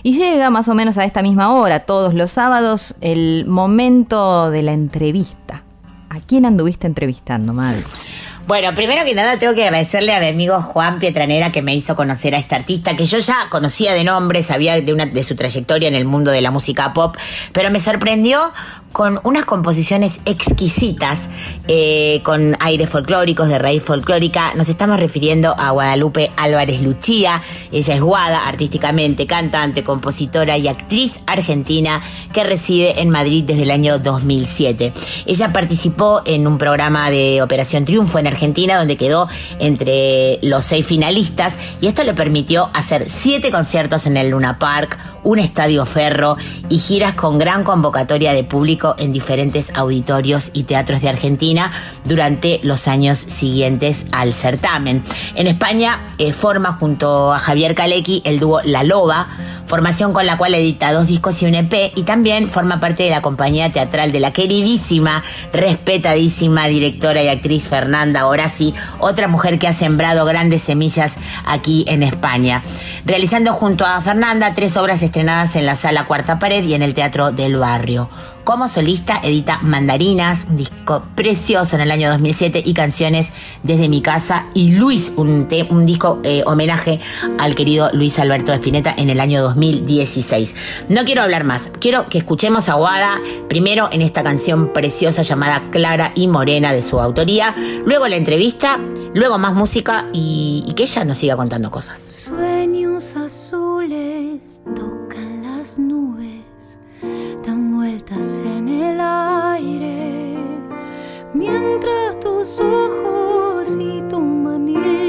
Y 0.02 0.18
llega 0.18 0.50
más 0.50 0.68
o 0.70 0.74
menos 0.74 0.98
a 0.98 1.04
esta 1.04 1.22
misma 1.22 1.54
hora, 1.54 1.82
todos 1.82 2.16
los 2.16 2.32
sábados, 2.32 2.96
el 3.00 3.46
momento 3.46 4.50
de 4.50 4.64
la 4.64 4.74
entrevista. 4.74 5.62
¿A 6.10 6.20
quién 6.22 6.48
anduviste 6.48 6.88
entrevistando, 6.88 7.54
Mal? 7.54 7.84
Bueno, 8.48 8.74
primero 8.74 9.04
que 9.04 9.14
nada 9.14 9.38
tengo 9.38 9.54
que 9.54 9.66
agradecerle 9.66 10.16
a 10.16 10.22
mi 10.22 10.28
amigo 10.30 10.62
Juan 10.62 11.00
Pietranera 11.00 11.52
que 11.52 11.62
me 11.62 11.76
hizo 11.76 11.98
conocer 11.98 12.34
a 12.34 12.38
esta 12.38 12.56
artista 12.56 12.96
que 12.96 13.06
yo 13.06 13.20
ya 13.20 13.50
conocía 13.50 13.94
de 13.94 14.06
nombre, 14.06 14.42
sabía 14.42 14.80
de, 14.80 14.94
una, 14.94 15.06
de 15.06 15.22
su 15.26 15.36
trayectoria 15.36 15.90
en 15.90 15.96
el 15.96 16.06
mundo 16.06 16.32
de 16.32 16.42
la 16.42 16.50
música 16.50 16.94
pop, 16.94 17.18
pero 17.52 17.70
me 17.70 17.82
sorprendió 17.82 18.40
con 18.92 19.20
unas 19.24 19.46
composiciones 19.46 20.20
exquisitas, 20.26 21.30
eh, 21.68 22.22
con 22.24 22.56
aires 22.60 22.90
folclóricos, 22.90 23.48
de 23.48 23.60
raíz 23.60 23.84
folclórica. 23.84 24.54
Nos 24.56 24.70
estamos 24.70 25.00
refiriendo 25.00 25.54
a 25.58 25.72
Guadalupe 25.72 26.32
Álvarez 26.38 26.82
Luchía. 26.82 27.44
Ella 27.72 27.96
es 27.96 28.02
guada 28.02 28.48
artísticamente, 28.48 29.28
cantante, 29.28 29.84
compositora 29.84 30.58
y 30.58 30.68
actriz 30.68 31.20
argentina 31.28 32.02
que 32.34 32.44
reside 32.44 33.02
en 33.02 33.10
Madrid 33.10 33.44
desde 33.46 33.64
el 33.64 33.72
año 33.72 34.00
2007. 34.00 34.94
Ella 35.26 35.54
participó 35.54 36.22
en 36.26 36.48
un 36.48 36.58
programa 36.58 37.10
de 37.10 37.42
Operación 37.42 37.86
Triunfo 37.86 38.20
en 38.20 38.28
Argentina 38.28 38.78
donde 38.78 38.98
quedó 38.98 39.28
entre 39.60 40.40
los 40.42 40.66
seis 40.66 40.86
finalistas 40.86 41.56
y 41.82 41.88
esto 41.88 42.04
le 42.04 42.14
permitió 42.14 42.70
hacer 42.74 43.08
siete 43.10 43.52
conciertos 43.52 44.06
en 44.08 44.18
el 44.18 44.30
Luna 44.30 44.60
Park, 44.60 44.98
un 45.24 45.40
estadio 45.40 45.86
ferro 45.86 46.38
y 46.70 46.80
giras 46.80 47.14
con 47.14 47.38
gran 47.38 47.64
convocatoria 47.64 48.34
de 48.34 48.44
público 48.44 48.77
en 48.98 49.12
diferentes 49.12 49.72
auditorios 49.76 50.52
y 50.54 50.64
teatros 50.64 51.02
de 51.02 51.10
Argentina 51.10 51.72
durante 52.06 52.60
los 52.64 52.88
años 52.88 53.18
siguientes 53.18 54.06
al 54.12 54.34
certamen. 54.34 55.04
En 55.36 55.48
España 55.48 56.14
eh, 56.18 56.34
forma 56.34 56.74
junto 56.74 57.34
a 57.34 57.40
Javier 57.40 57.76
Kalecki 57.76 58.22
el 58.26 58.40
dúo 58.40 58.62
La 58.64 58.84
Loba, 58.84 59.28
formación 59.66 60.14
con 60.14 60.26
la 60.26 60.38
cual 60.38 60.56
edita 60.56 60.94
dos 60.94 61.08
discos 61.08 61.42
y 61.42 61.46
un 61.46 61.56
EP 61.56 61.92
y 61.96 62.04
también 62.04 62.50
forma 62.50 62.80
parte 62.80 63.04
de 63.04 63.10
la 63.10 63.22
compañía 63.22 63.72
teatral 63.72 64.12
de 64.12 64.20
la 64.20 64.32
queridísima, 64.32 65.24
respetadísima 65.54 66.68
directora 66.68 67.22
y 67.24 67.28
actriz 67.28 67.68
Fernanda 67.68 68.28
Orasi, 68.28 68.74
otra 69.00 69.28
mujer 69.28 69.60
que 69.60 69.68
ha 69.68 69.74
sembrado 69.74 70.26
grandes 70.26 70.62
semillas 70.62 71.16
aquí 71.46 71.86
en 71.88 72.04
España, 72.04 72.64
realizando 73.06 73.54
junto 73.54 73.86
a 73.86 74.02
Fernanda 74.02 74.54
tres 74.56 74.78
obras 74.78 75.02
estrenadas 75.02 75.56
en 75.56 75.66
la 75.66 75.76
sala 75.76 76.06
Cuarta 76.06 76.40
Pared 76.40 76.64
y 76.64 76.74
en 76.74 76.82
el 76.82 76.94
Teatro 76.94 77.32
del 77.32 77.58
Barrio. 77.58 78.10
Como 78.48 78.70
solista 78.70 79.20
edita 79.22 79.60
Mandarinas, 79.62 80.48
un 80.50 80.56
disco 80.56 81.04
precioso 81.16 81.76
en 81.76 81.82
el 81.82 81.92
año 81.92 82.10
2007 82.12 82.64
y 82.66 82.74
canciones 82.74 83.34
desde 83.62 83.90
mi 83.90 84.02
casa 84.02 84.46
y 84.54 84.72
Luis, 84.72 85.12
un, 85.18 85.50
disco 85.86 86.22
eh, 86.24 86.44
homenaje 86.46 87.02
al 87.40 87.56
querido 87.56 87.90
Luis 87.92 88.18
Alberto 88.20 88.54
Espineta 88.54 88.96
en 88.98 89.10
el 89.10 89.20
año 89.20 89.42
2016. 89.42 90.56
No 90.88 91.04
quiero 91.04 91.24
hablar 91.24 91.44
más, 91.44 91.74
quiero 91.82 92.08
que 92.08 92.20
escuchemos 92.20 92.70
a 92.70 92.76
Guada 92.76 93.20
primero 93.50 93.90
en 93.92 94.02
esta 94.02 94.24
canción 94.24 94.72
preciosa 94.72 95.24
llamada 95.24 95.62
Clara 95.70 96.14
y 96.16 96.28
Morena 96.28 96.72
de 96.72 96.84
su 96.84 97.02
autoría, 97.02 97.54
luego 97.86 98.08
la 98.08 98.16
entrevista, 98.16 98.80
luego 99.14 99.38
más 99.38 99.56
música 99.56 100.06
y, 100.14 100.64
y 100.66 100.74
que 100.74 100.84
ella 100.84 101.04
nos 101.04 101.18
siga 101.18 101.36
contando 101.36 101.70
cosas. 101.70 102.10
Sueños 102.24 103.14
azules 103.14 104.62
vueltas 107.88 108.42
en 108.44 108.68
el 108.68 109.00
aire, 109.00 110.36
mientras 111.34 112.20
tus 112.20 112.60
ojos 112.60 113.70
y 113.80 114.02
tu 114.10 114.20
manera 114.20 115.07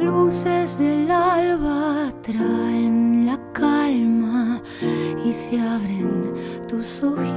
Luces 0.00 0.78
del 0.78 1.10
alba 1.10 2.12
traen 2.22 3.26
la 3.26 3.36
calma 3.52 4.62
y 5.24 5.32
se 5.32 5.58
abren 5.58 6.32
tus 6.68 7.02
ojitos. 7.02 7.28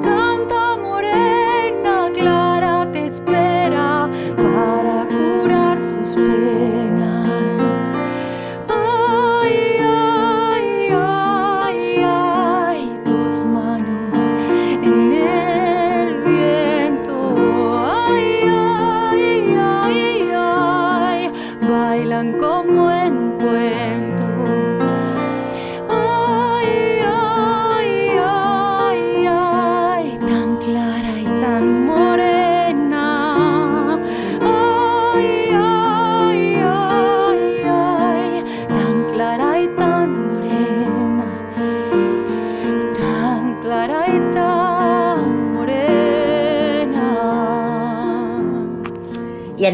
Canta 0.00 0.67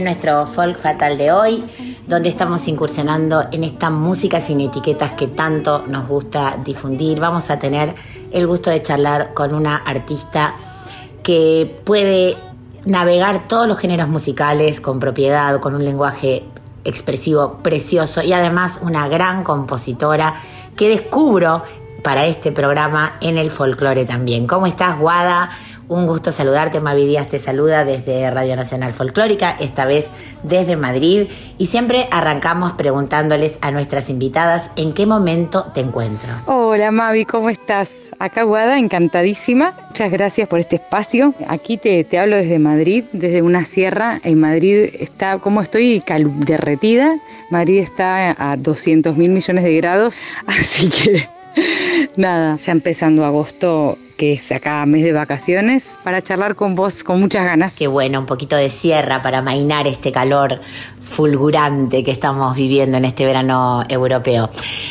nuestro 0.04 0.46
folk 0.46 0.78
fatal 0.78 1.18
de 1.18 1.32
hoy, 1.32 1.64
donde 2.06 2.28
estamos 2.28 2.68
incursionando 2.68 3.44
en 3.50 3.64
esta 3.64 3.90
música 3.90 4.40
sin 4.40 4.60
etiquetas 4.60 5.12
que 5.12 5.28
tanto 5.28 5.84
nos 5.88 6.06
gusta 6.06 6.58
difundir, 6.64 7.18
vamos 7.18 7.50
a 7.50 7.58
tener 7.58 7.94
el 8.30 8.46
gusto 8.46 8.70
de 8.70 8.82
charlar 8.82 9.34
con 9.34 9.54
una 9.54 9.76
artista 9.76 10.54
que 11.22 11.80
puede 11.84 12.36
navegar 12.84 13.48
todos 13.48 13.66
los 13.66 13.78
géneros 13.78 14.08
musicales 14.08 14.80
con 14.80 15.00
propiedad, 15.00 15.58
con 15.60 15.74
un 15.74 15.84
lenguaje 15.84 16.44
expresivo 16.84 17.60
precioso 17.62 18.22
y 18.22 18.32
además 18.32 18.78
una 18.82 19.08
gran 19.08 19.42
compositora 19.42 20.34
que 20.76 20.88
descubro 20.88 21.62
para 22.02 22.26
este 22.26 22.52
programa 22.52 23.14
en 23.22 23.38
el 23.38 23.50
folclore 23.50 24.04
también. 24.04 24.46
¿Cómo 24.46 24.66
estás, 24.66 24.98
Guada? 24.98 25.48
Un 25.86 26.06
gusto 26.06 26.32
saludarte, 26.32 26.80
Mavi 26.80 27.06
Díaz 27.06 27.28
te 27.28 27.38
saluda 27.38 27.84
desde 27.84 28.30
Radio 28.30 28.56
Nacional 28.56 28.94
Folclórica, 28.94 29.54
esta 29.60 29.84
vez 29.84 30.08
desde 30.42 30.76
Madrid, 30.76 31.28
y 31.58 31.66
siempre 31.66 32.08
arrancamos 32.10 32.72
preguntándoles 32.72 33.58
a 33.60 33.70
nuestras 33.70 34.08
invitadas 34.08 34.70
en 34.76 34.94
qué 34.94 35.04
momento 35.04 35.66
te 35.74 35.80
encuentro. 35.80 36.30
Hola 36.46 36.90
Mavi, 36.90 37.26
¿cómo 37.26 37.50
estás? 37.50 37.90
Acá 38.18 38.44
Guada, 38.44 38.78
encantadísima. 38.78 39.74
Muchas 39.88 40.10
gracias 40.10 40.48
por 40.48 40.58
este 40.58 40.76
espacio. 40.76 41.34
Aquí 41.48 41.76
te, 41.76 42.02
te 42.04 42.18
hablo 42.18 42.36
desde 42.36 42.58
Madrid, 42.58 43.04
desde 43.12 43.42
una 43.42 43.66
sierra. 43.66 44.20
En 44.24 44.40
Madrid 44.40 44.88
está, 44.98 45.38
como 45.38 45.60
estoy 45.60 46.02
derretida. 46.46 47.14
Madrid 47.50 47.80
está 47.80 48.34
a 48.38 48.56
200 48.56 49.16
mil 49.18 49.30
millones 49.30 49.64
de 49.64 49.76
grados, 49.76 50.16
así 50.46 50.88
que 50.88 51.28
nada, 52.16 52.56
ya 52.56 52.72
empezando 52.72 53.24
agosto, 53.24 53.98
que 54.16 54.34
es 54.34 54.52
acá 54.52 54.84
mes 54.86 55.04
de 55.04 55.12
vacaciones, 55.12 55.96
para 56.04 56.22
charlar 56.22 56.54
con 56.54 56.74
vos 56.74 57.02
con 57.02 57.20
muchas 57.20 57.44
ganas. 57.44 57.74
Qué 57.74 57.86
bueno, 57.86 58.20
un 58.20 58.26
poquito 58.26 58.56
de 58.56 58.70
sierra 58.70 59.22
para 59.22 59.42
mainar 59.42 59.86
este 59.86 60.12
calor 60.12 60.60
fulgurante 61.00 62.02
que 62.02 62.10
estamos 62.10 62.54
viviendo 62.56 62.96
en 62.96 63.04
este 63.04 63.24
verano 63.24 63.82
europeo. 63.88 64.50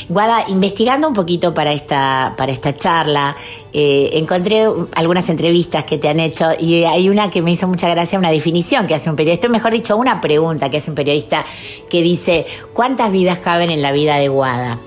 Guada, 0.09 0.45
investigando 0.47 1.07
un 1.07 1.13
poquito 1.13 1.53
para 1.53 1.73
esta, 1.73 2.33
para 2.37 2.51
esta 2.51 2.75
charla, 2.75 3.35
eh, 3.71 4.09
encontré 4.13 4.65
algunas 4.95 5.29
entrevistas 5.29 5.85
que 5.85 5.97
te 5.97 6.09
han 6.09 6.19
hecho 6.19 6.49
y 6.59 6.83
hay 6.83 7.09
una 7.09 7.29
que 7.29 7.41
me 7.41 7.51
hizo 7.51 7.67
mucha 7.67 7.89
gracia, 7.89 8.19
una 8.19 8.31
definición 8.31 8.87
que 8.87 8.95
hace 8.95 9.09
un 9.09 9.15
periodista, 9.15 9.47
mejor 9.49 9.73
dicho, 9.73 9.97
una 9.97 10.21
pregunta 10.21 10.69
que 10.69 10.77
hace 10.77 10.91
un 10.91 10.95
periodista 10.95 11.45
que 11.89 12.01
dice, 12.01 12.45
¿cuántas 12.73 13.11
vidas 13.11 13.39
caben 13.39 13.71
en 13.71 13.81
la 13.81 13.91
vida 13.91 14.17
de 14.17 14.27
Guada? 14.27 14.79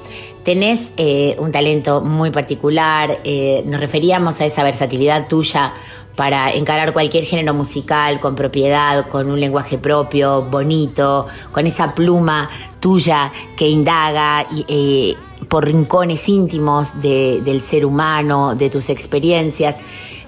Tenés 0.47 0.93
eh, 0.97 1.35
un 1.41 1.51
talento 1.51 2.03
muy 2.03 2.31
particular, 2.31 3.19
eh, 3.25 3.65
nos 3.67 3.81
referíamos 3.81 4.41
a 4.41 4.47
esa 4.47 4.63
versatilidad 4.63 5.27
tuya 5.27 5.75
para 6.15 6.53
encarar 6.53 6.93
cualquier 6.93 7.25
género 7.25 7.53
musical 7.53 8.21
con 8.21 8.37
propiedad, 8.37 9.09
con 9.09 9.29
un 9.29 9.41
lenguaje 9.41 9.77
propio, 9.77 10.43
bonito, 10.43 11.27
con 11.51 11.67
esa 11.67 11.97
pluma 11.97 12.49
tuya 12.79 13.33
que 13.57 13.69
indaga 13.69 14.47
eh, 14.69 15.17
por 15.49 15.65
rincones 15.65 16.29
íntimos 16.29 17.03
de- 17.03 17.41
del 17.45 17.61
ser 17.61 17.85
humano, 17.85 18.55
de 18.55 18.71
tus 18.71 18.89
experiencias. 18.89 19.75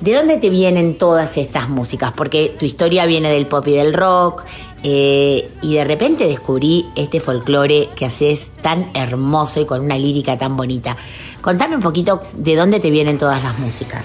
¿De 0.01 0.15
dónde 0.15 0.37
te 0.39 0.51
vienen 0.51 0.99
todas 0.99 1.37
estas 1.37 1.69
músicas? 1.69 2.13
Porque 2.13 2.55
tu 2.59 2.65
historia 2.65 3.07
viene 3.07 3.31
del 3.31 3.47
pop 3.47 3.67
y 3.69 3.73
del 3.73 3.95
rock, 3.95 4.45
eh, 4.83 5.51
y 5.63 5.75
de 5.75 5.85
repente 5.85 6.27
descubrí 6.27 6.87
este 6.97 7.21
folclore 7.21 7.89
que 7.97 8.07
haces 8.07 8.53
tan 8.63 8.91
hermoso 8.95 9.61
y 9.61 9.67
con 9.67 9.81
una 9.81 9.99
lírica 9.99 10.39
tan 10.39 10.57
bonita. 10.57 10.97
Contame 11.41 11.77
un 11.77 11.83
poquito 11.83 12.23
de 12.35 12.57
dónde 12.57 12.81
te 12.81 12.91
vienen 12.91 13.19
todas 13.19 13.43
las 13.43 13.59
músicas. 13.59 14.05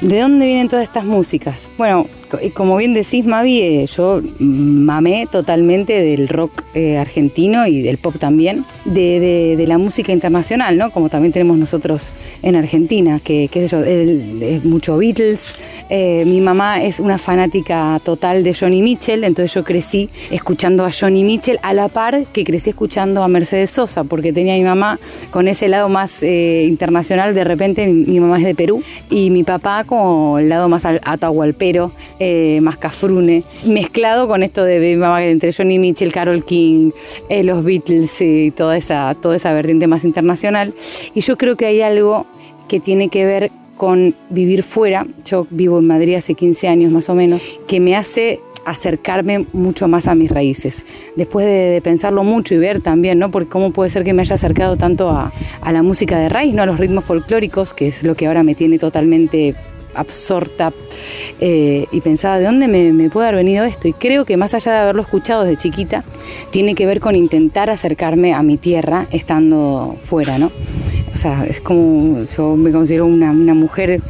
¿De 0.00 0.20
dónde 0.20 0.46
vienen 0.46 0.68
todas 0.68 0.84
estas 0.84 1.04
músicas? 1.04 1.68
Bueno, 1.78 2.06
y 2.42 2.50
como 2.50 2.76
bien 2.76 2.94
decís, 2.94 3.26
Mavi, 3.26 3.60
eh, 3.62 3.86
yo 3.86 4.20
mamé 4.40 5.26
totalmente 5.30 6.02
del 6.02 6.28
rock 6.28 6.62
eh, 6.74 6.98
argentino 6.98 7.66
y 7.66 7.82
del 7.82 7.98
pop 7.98 8.14
también, 8.18 8.64
de, 8.84 9.56
de- 9.56 9.64
la 9.66 9.78
música 9.78 10.12
internacional, 10.12 10.76
¿no? 10.76 10.90
Como 10.90 11.08
también 11.08 11.32
tenemos 11.32 11.56
nosotros 11.56 12.10
en 12.42 12.54
Argentina, 12.54 13.18
que, 13.24 13.48
qué 13.50 13.66
sé 13.66 13.68
yo, 13.68 14.68
mucho 14.68 14.98
Beatles. 14.98 15.54
Eh, 15.88 16.24
mi 16.26 16.40
mamá 16.42 16.82
es 16.82 17.00
una 17.00 17.16
fanática 17.18 17.98
total 18.04 18.44
de 18.44 18.52
Johnny 18.52 18.82
Mitchell, 18.82 19.24
entonces 19.24 19.54
yo 19.54 19.64
crecí 19.64 20.10
escuchando 20.30 20.84
a 20.84 20.90
Johnny 20.92 21.24
Mitchell 21.24 21.58
a 21.62 21.72
la 21.72 21.88
par 21.88 22.24
que 22.32 22.44
crecí 22.44 22.70
escuchando 22.70 23.22
a 23.22 23.28
Mercedes 23.28 23.70
Sosa, 23.70 24.04
porque 24.04 24.32
tenía 24.32 24.54
a 24.54 24.58
mi 24.58 24.64
mamá 24.64 24.98
con 25.30 25.48
ese 25.48 25.68
lado 25.68 25.88
más 25.88 26.22
eh, 26.22 26.66
internacional, 26.68 27.34
de 27.34 27.44
repente 27.44 27.86
mi, 27.86 28.04
mi 28.04 28.20
mamá 28.20 28.38
es 28.38 28.44
de 28.44 28.54
Perú 28.54 28.82
y 29.10 29.30
mi 29.30 29.44
papá 29.44 29.84
como 29.84 30.38
el 30.38 30.48
lado 30.50 30.68
más 30.68 30.84
al- 30.84 31.00
atahualpero, 31.04 31.90
eh, 32.26 32.58
más 32.62 32.78
cafrune, 32.78 33.44
mezclado 33.66 34.26
con 34.26 34.42
esto 34.42 34.64
de 34.64 34.94
entre 35.30 35.52
Johnny 35.52 35.78
Mitchell, 35.78 36.10
Carol 36.10 36.42
King, 36.42 36.90
eh, 37.28 37.44
los 37.44 37.62
Beatles 37.62 38.18
y 38.22 38.50
toda 38.50 38.78
esa, 38.78 39.14
toda 39.14 39.36
esa 39.36 39.52
vertiente 39.52 39.86
más 39.86 40.06
internacional. 40.06 40.72
Y 41.14 41.20
yo 41.20 41.36
creo 41.36 41.54
que 41.54 41.66
hay 41.66 41.82
algo 41.82 42.24
que 42.66 42.80
tiene 42.80 43.10
que 43.10 43.26
ver 43.26 43.50
con 43.76 44.14
vivir 44.30 44.62
fuera. 44.62 45.06
Yo 45.26 45.46
vivo 45.50 45.80
en 45.80 45.86
Madrid 45.86 46.14
hace 46.14 46.32
15 46.32 46.66
años 46.66 46.90
más 46.90 47.10
o 47.10 47.14
menos, 47.14 47.42
que 47.66 47.78
me 47.78 47.94
hace 47.94 48.40
acercarme 48.64 49.44
mucho 49.52 49.86
más 49.86 50.06
a 50.06 50.14
mis 50.14 50.30
raíces. 50.30 50.86
Después 51.16 51.44
de, 51.44 51.52
de 51.52 51.82
pensarlo 51.82 52.24
mucho 52.24 52.54
y 52.54 52.58
ver 52.58 52.80
también, 52.80 53.18
¿no? 53.18 53.30
Porque 53.30 53.50
cómo 53.50 53.70
puede 53.70 53.90
ser 53.90 54.02
que 54.02 54.14
me 54.14 54.22
haya 54.22 54.36
acercado 54.36 54.78
tanto 54.78 55.10
a, 55.10 55.30
a 55.60 55.72
la 55.72 55.82
música 55.82 56.18
de 56.18 56.30
raíz, 56.30 56.54
¿no? 56.54 56.62
A 56.62 56.66
los 56.66 56.78
ritmos 56.78 57.04
folclóricos, 57.04 57.74
que 57.74 57.88
es 57.88 58.02
lo 58.02 58.14
que 58.14 58.26
ahora 58.26 58.42
me 58.42 58.54
tiene 58.54 58.78
totalmente 58.78 59.54
absorta 59.94 60.72
eh, 61.40 61.86
y 61.90 62.00
pensaba 62.00 62.38
de 62.38 62.46
dónde 62.46 62.68
me, 62.68 63.10
puede 63.10 63.28
haber 63.28 63.44
venido 63.44 63.64
esto 63.64 63.88
y 63.88 63.92
creo 63.92 64.24
que 64.24 64.36
más 64.36 64.54
allá 64.54 64.72
de 64.72 64.78
haberlo 64.78 65.02
escuchado 65.02 65.44
desde 65.44 65.56
chiquita 65.56 66.04
tiene 66.50 66.74
que 66.74 66.86
ver 66.86 67.00
con 67.00 67.16
intentar 67.16 67.70
acercarme 67.70 68.32
a 68.32 68.42
mi 68.42 68.56
tierra 68.56 69.06
estando 69.10 69.96
fuera, 70.02 70.38
¿no? 70.38 70.50
O 71.14 71.18
sea, 71.18 71.44
es 71.46 71.60
como 71.60 72.24
yo 72.24 72.56
me 72.56 72.72
considero 72.72 73.06
una, 73.06 73.30
una 73.30 73.54
mujer 73.54 74.00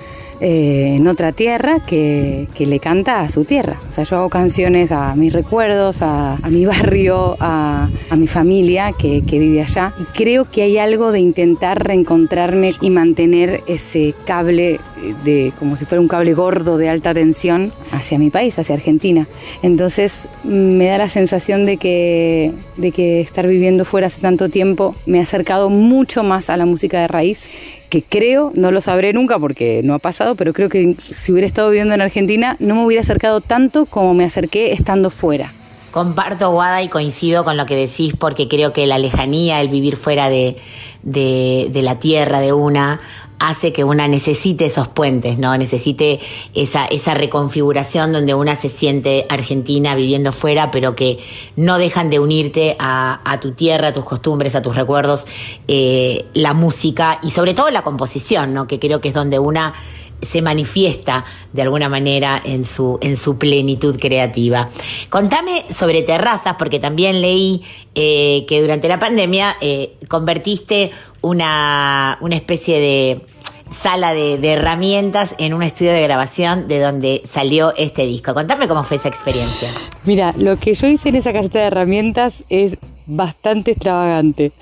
eh, 0.40 0.94
en 0.96 1.06
otra 1.06 1.32
tierra 1.32 1.80
que, 1.86 2.48
que 2.54 2.66
le 2.66 2.80
canta 2.80 3.20
a 3.20 3.28
su 3.28 3.44
tierra. 3.44 3.80
O 3.88 3.92
sea, 3.92 4.04
yo 4.04 4.16
hago 4.16 4.28
canciones 4.28 4.92
a 4.92 5.14
mis 5.14 5.32
recuerdos, 5.32 6.02
a, 6.02 6.34
a 6.34 6.50
mi 6.50 6.64
barrio, 6.66 7.36
a, 7.40 7.88
a 8.10 8.16
mi 8.16 8.26
familia 8.26 8.92
que, 8.92 9.22
que 9.24 9.38
vive 9.38 9.62
allá. 9.62 9.92
Y 9.98 10.04
creo 10.16 10.50
que 10.50 10.62
hay 10.62 10.78
algo 10.78 11.12
de 11.12 11.20
intentar 11.20 11.84
reencontrarme 11.84 12.74
y 12.80 12.90
mantener 12.90 13.62
ese 13.66 14.14
cable 14.26 14.80
de 15.24 15.52
como 15.58 15.76
si 15.76 15.84
fuera 15.84 16.00
un 16.00 16.08
cable 16.08 16.34
gordo 16.34 16.78
de 16.78 16.88
alta 16.88 17.14
tensión 17.14 17.72
hacia 17.92 18.18
mi 18.18 18.30
país, 18.30 18.58
hacia 18.58 18.74
Argentina. 18.74 19.26
Entonces 19.62 20.28
me 20.44 20.86
da 20.86 20.98
la 20.98 21.08
sensación 21.08 21.66
de 21.66 21.76
que, 21.76 22.52
de 22.76 22.90
que 22.92 23.20
estar 23.20 23.46
viviendo 23.46 23.84
fuera 23.84 24.06
hace 24.06 24.20
tanto 24.20 24.48
tiempo 24.48 24.94
me 25.06 25.20
ha 25.20 25.22
acercado 25.22 25.70
mucho 25.70 26.22
más 26.22 26.50
a 26.50 26.56
la 26.56 26.66
música 26.66 27.00
de 27.00 27.08
raíz 27.08 27.48
que 27.94 28.02
creo, 28.02 28.50
no 28.56 28.72
lo 28.72 28.80
sabré 28.80 29.12
nunca 29.12 29.38
porque 29.38 29.82
no 29.84 29.94
ha 29.94 30.00
pasado, 30.00 30.34
pero 30.34 30.52
creo 30.52 30.68
que 30.68 30.94
si 30.94 31.30
hubiera 31.30 31.46
estado 31.46 31.70
viviendo 31.70 31.94
en 31.94 32.00
Argentina 32.00 32.56
no 32.58 32.74
me 32.74 32.84
hubiera 32.84 33.02
acercado 33.02 33.40
tanto 33.40 33.86
como 33.86 34.14
me 34.14 34.24
acerqué 34.24 34.72
estando 34.72 35.10
fuera. 35.10 35.48
Comparto, 35.92 36.50
Guada, 36.50 36.82
y 36.82 36.88
coincido 36.88 37.44
con 37.44 37.56
lo 37.56 37.66
que 37.66 37.76
decís, 37.76 38.14
porque 38.18 38.48
creo 38.48 38.72
que 38.72 38.84
la 38.88 38.98
lejanía, 38.98 39.60
el 39.60 39.68
vivir 39.68 39.96
fuera 39.96 40.28
de, 40.28 40.56
de, 41.04 41.68
de 41.70 41.82
la 41.82 42.00
tierra 42.00 42.40
de 42.40 42.52
una, 42.52 43.00
hace 43.38 43.72
que 43.72 43.84
una 43.84 44.08
necesite 44.08 44.66
esos 44.66 44.88
puentes, 44.88 45.38
¿no? 45.38 45.56
Necesite 45.56 46.20
esa, 46.54 46.86
esa 46.86 47.14
reconfiguración 47.14 48.12
donde 48.12 48.34
una 48.34 48.56
se 48.56 48.68
siente 48.68 49.26
argentina 49.28 49.94
viviendo 49.94 50.32
fuera, 50.32 50.70
pero 50.70 50.96
que 50.96 51.18
no 51.56 51.78
dejan 51.78 52.10
de 52.10 52.20
unirte 52.20 52.76
a, 52.78 53.38
tu 53.40 53.52
tierra, 53.52 53.88
a 53.88 53.92
tus 53.92 54.04
costumbres, 54.04 54.54
a 54.54 54.62
tus 54.62 54.76
recuerdos, 54.76 55.26
eh, 55.68 56.24
la 56.34 56.54
música 56.54 57.18
y 57.22 57.30
sobre 57.30 57.54
todo 57.54 57.70
la 57.70 57.82
composición, 57.82 58.54
¿no? 58.54 58.66
Que 58.66 58.78
creo 58.78 59.00
que 59.00 59.08
es 59.08 59.14
donde 59.14 59.38
una 59.38 59.74
se 60.22 60.42
manifiesta 60.42 61.24
de 61.52 61.62
alguna 61.62 61.88
manera 61.88 62.40
en 62.44 62.64
su, 62.64 62.98
en 63.02 63.16
su 63.16 63.38
plenitud 63.38 63.98
creativa. 63.98 64.68
Contame 65.10 65.64
sobre 65.70 66.02
terrazas, 66.02 66.54
porque 66.58 66.78
también 66.78 67.20
leí 67.20 67.62
eh, 67.94 68.44
que 68.48 68.60
durante 68.60 68.88
la 68.88 68.98
pandemia 68.98 69.56
eh, 69.60 69.96
convertiste 70.08 70.90
una, 71.20 72.18
una 72.20 72.36
especie 72.36 72.80
de 72.80 73.26
sala 73.70 74.14
de, 74.14 74.38
herramientas 74.52 75.34
en 75.38 75.54
un 75.54 75.62
estudio 75.62 75.92
de 75.92 76.02
grabación 76.02 76.68
de 76.68 76.80
donde 76.80 77.22
salió 77.28 77.74
este 77.76 78.06
disco. 78.06 78.34
Contame 78.34 78.68
cómo 78.68 78.84
fue 78.84 78.98
esa 78.98 79.08
experiencia. 79.08 79.70
Mira, 80.04 80.32
lo 80.36 80.58
que 80.58 80.74
yo 80.74 80.86
hice 80.86 81.08
en 81.08 81.16
esa 81.16 81.32
caseta 81.32 81.58
de 81.60 81.66
herramientas 81.66 82.44
es 82.48 82.78
bastante 83.06 83.72
extravagante. 83.72 84.52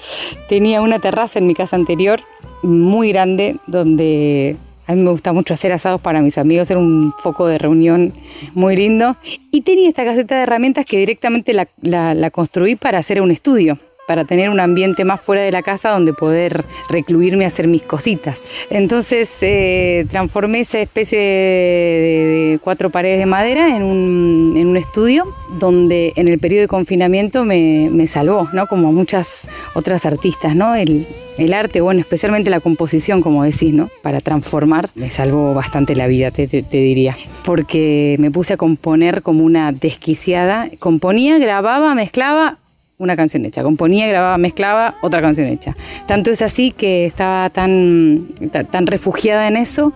Tenía 0.48 0.80
una 0.80 0.98
terraza 0.98 1.38
en 1.38 1.46
mi 1.46 1.54
casa 1.54 1.76
anterior, 1.76 2.20
muy 2.62 3.12
grande, 3.12 3.56
donde 3.66 4.56
a 4.86 4.94
mí 4.94 5.00
me 5.00 5.10
gusta 5.10 5.32
mucho 5.32 5.54
hacer 5.54 5.72
asados 5.72 6.00
para 6.00 6.20
mis 6.20 6.38
amigos, 6.38 6.70
era 6.70 6.80
un 6.80 7.12
foco 7.22 7.46
de 7.46 7.58
reunión 7.58 8.12
muy 8.54 8.76
lindo. 8.76 9.16
Y 9.50 9.60
tenía 9.62 9.88
esta 9.88 10.04
caseta 10.04 10.36
de 10.36 10.42
herramientas 10.42 10.84
que 10.86 10.98
directamente 10.98 11.52
la, 11.52 11.68
la- 11.82 12.14
la 12.14 12.30
construí 12.30 12.74
para 12.76 12.98
hacer 12.98 13.20
un 13.22 13.30
estudio 13.30 13.78
para 14.06 14.24
tener 14.24 14.50
un 14.50 14.60
ambiente 14.60 15.04
más 15.04 15.20
fuera 15.20 15.42
de 15.42 15.52
la 15.52 15.62
casa 15.62 15.90
donde 15.90 16.12
poder 16.12 16.64
recluirme 16.88 17.44
a 17.44 17.48
hacer 17.48 17.68
mis 17.68 17.82
cositas. 17.82 18.46
Entonces 18.70 19.30
eh, 19.42 20.06
transformé 20.10 20.60
esa 20.60 20.80
especie 20.80 21.18
de, 21.18 22.58
cuatro 22.62 22.90
paredes 22.90 23.20
de 23.20 23.26
madera 23.26 23.76
en 23.76 23.82
un, 23.82 24.72
estudio 24.72 25.24
donde 25.60 26.14
en 26.16 26.28
el 26.28 26.38
periodo 26.38 26.62
de 26.62 26.68
confinamiento 26.68 27.44
me, 27.44 28.06
salvó, 28.06 28.48
¿no? 28.54 28.66
Como 28.66 28.90
muchas 28.90 29.46
otras 29.74 30.06
artistas, 30.06 30.56
¿no? 30.56 30.74
El, 30.74 31.06
arte, 31.52 31.80
bueno, 31.82 32.00
especialmente 32.00 32.48
la 32.48 32.60
composición, 32.60 33.20
como 33.20 33.44
decís, 33.44 33.74
¿no? 33.74 33.90
Para 34.02 34.20
transformar, 34.20 34.88
me 34.94 35.10
salvó 35.10 35.52
bastante 35.52 35.94
la 35.94 36.06
vida, 36.06 36.30
te- 36.30 36.46
te 36.46 36.76
diría. 36.78 37.16
Porque 37.44 38.16
me 38.18 38.30
puse 38.30 38.54
a 38.54 38.56
componer 38.56 39.22
como 39.22 39.44
una 39.44 39.72
desquiciada. 39.72 40.68
Componía, 40.78 41.38
grababa, 41.38 41.94
mezclaba, 41.94 42.58
una 43.02 43.16
canción 43.16 43.44
hecha. 43.44 43.62
Componía, 43.62 44.06
grababa, 44.06 44.38
mezclaba, 44.38 44.94
otra 45.02 45.20
canción 45.20 45.48
hecha. 45.48 45.76
Tanto 46.06 46.30
es 46.30 46.40
así 46.42 46.70
que 46.70 47.06
estaba 47.06 47.50
tan, 47.50 48.24
ta- 48.50 48.64
tan 48.64 48.86
refugiada 48.86 49.48
en 49.48 49.56
eso 49.56 49.92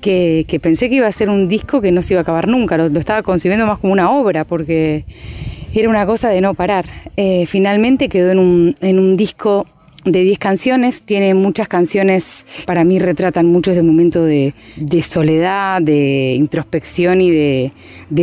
que, 0.00 0.44
pensé 0.62 0.88
que 0.88 0.96
iba 0.96 1.06
a 1.06 1.12
ser 1.12 1.28
un 1.30 1.48
disco 1.48 1.80
que 1.80 1.92
no 1.92 2.02
se 2.02 2.14
iba 2.14 2.20
a 2.20 2.22
acabar 2.22 2.48
nunca. 2.48 2.76
Lo, 2.76 2.88
lo 2.88 2.98
estaba 3.00 3.22
concibiendo 3.22 3.66
más 3.66 3.78
como 3.78 3.92
una 3.92 4.10
obra 4.10 4.44
porque 4.44 5.04
era 5.74 5.88
una 5.88 6.06
cosa 6.06 6.28
de 6.30 6.40
no 6.40 6.54
parar. 6.54 6.86
Eh, 7.16 7.44
finalmente 7.46 8.08
quedó 8.08 8.30
en 8.32 8.38
un, 8.38 8.74
en 8.80 8.98
un 8.98 9.16
disco 9.16 9.66
de 10.06 10.22
10 10.22 10.38
canciones, 10.38 11.02
tiene 11.02 11.34
muchas 11.34 11.66
canciones, 11.66 12.46
para 12.64 12.84
mí 12.84 12.98
retratan 13.00 13.46
mucho 13.46 13.72
ese 13.72 13.82
momento 13.82 14.24
de, 14.24 14.54
soledad, 15.02 15.82
de 15.82 16.34
introspección 16.36 17.20
y 17.20 17.30
de, 17.30 17.72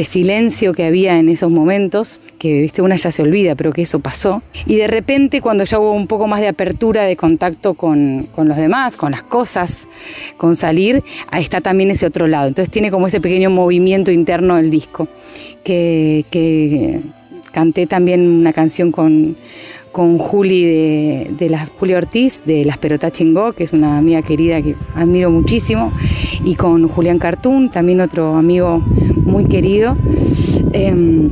silencio 0.05 0.73
que 0.73 0.85
había 0.85 1.19
en 1.19 1.27
esos 1.27 1.51
momentos, 1.51 2.21
que 2.39 2.61
viste 2.61 2.81
una 2.81 2.95
ya 2.95 3.11
se 3.11 3.21
olvida, 3.21 3.55
pero 3.55 3.73
que 3.73 3.81
eso 3.81 3.99
pasó. 3.99 4.41
Y 4.65 4.77
de 4.77 4.87
repente 4.87 5.41
cuando 5.41 5.65
ya 5.65 5.79
hubo 5.79 5.91
un 5.91 6.07
poco 6.07 6.25
más 6.25 6.39
de 6.39 6.47
apertura, 6.47 7.03
de 7.03 7.17
contacto 7.17 7.73
con, 7.73 8.27
con 8.33 8.47
los 8.47 8.55
demás, 8.55 8.95
con 8.95 9.11
las 9.11 9.23
cosas, 9.23 9.87
con 10.37 10.55
salir, 10.55 11.03
ahí 11.31 11.43
está 11.43 11.59
también 11.59 11.91
ese 11.91 12.05
otro 12.05 12.27
lado. 12.27 12.47
Entonces 12.47 12.71
tiene 12.71 12.91
como 12.91 13.07
ese 13.07 13.19
pequeño 13.19 13.49
movimiento 13.49 14.09
interno 14.09 14.55
del 14.55 14.71
disco, 14.71 15.07
que, 15.65 16.23
que 16.31 17.01
canté 17.51 17.87
también 17.87 18.27
una 18.27 18.53
canción 18.53 18.91
con 18.91 19.35
con 19.93 20.17
Juli 20.17 20.65
de, 20.65 21.27
de 21.39 21.95
Ortiz 21.95 22.41
de 22.45 22.65
Las 22.65 22.79
Perotá 22.79 23.11
Chingó, 23.11 23.53
que 23.53 23.63
es 23.63 23.71
una 23.71 23.99
amiga 23.99 24.23
querida 24.23 24.61
que 24.61 24.75
admiro 24.95 25.29
muchísimo, 25.29 25.93
y 26.43 26.55
con 26.55 26.87
Julián 26.89 27.19
Cartún, 27.19 27.69
también 27.69 28.01
otro 28.01 28.35
amigo 28.35 28.81
muy 29.23 29.45
querido. 29.45 29.95
Em, 30.73 31.29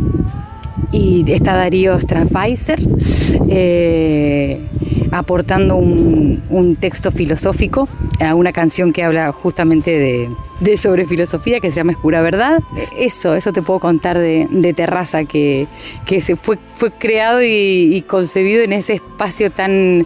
y 0.91 1.29
está 1.31 1.55
Darío 1.55 1.99
Strafeiser 1.99 2.79
eh, 3.49 4.59
aportando 5.11 5.75
un, 5.75 6.75
texto 6.79 7.11
filosófico 7.11 7.87
a 8.19 8.33
una 8.33 8.51
canción 8.53 8.93
que 8.93 9.03
habla 9.03 9.31
justamente 9.31 10.27
de, 10.61 10.77
sobre 10.77 11.05
filosofía 11.05 11.59
que 11.59 11.69
se 11.69 11.77
llama 11.77 11.91
Escura 11.91 12.21
Verdad. 12.21 12.59
Eso, 12.97 13.35
eso 13.35 13.51
te 13.51 13.61
puedo 13.61 13.79
contar 13.79 14.17
de, 14.17 14.73
Terraza, 14.75 15.25
que, 15.25 15.67
se 16.21 16.35
fue, 16.35 16.57
fue 16.75 16.91
creado 16.91 17.43
y, 17.43 17.95
y 17.95 18.01
concebido 18.03 18.63
en 18.63 18.73
ese 18.73 18.93
espacio 18.93 19.51
tan, 19.51 20.05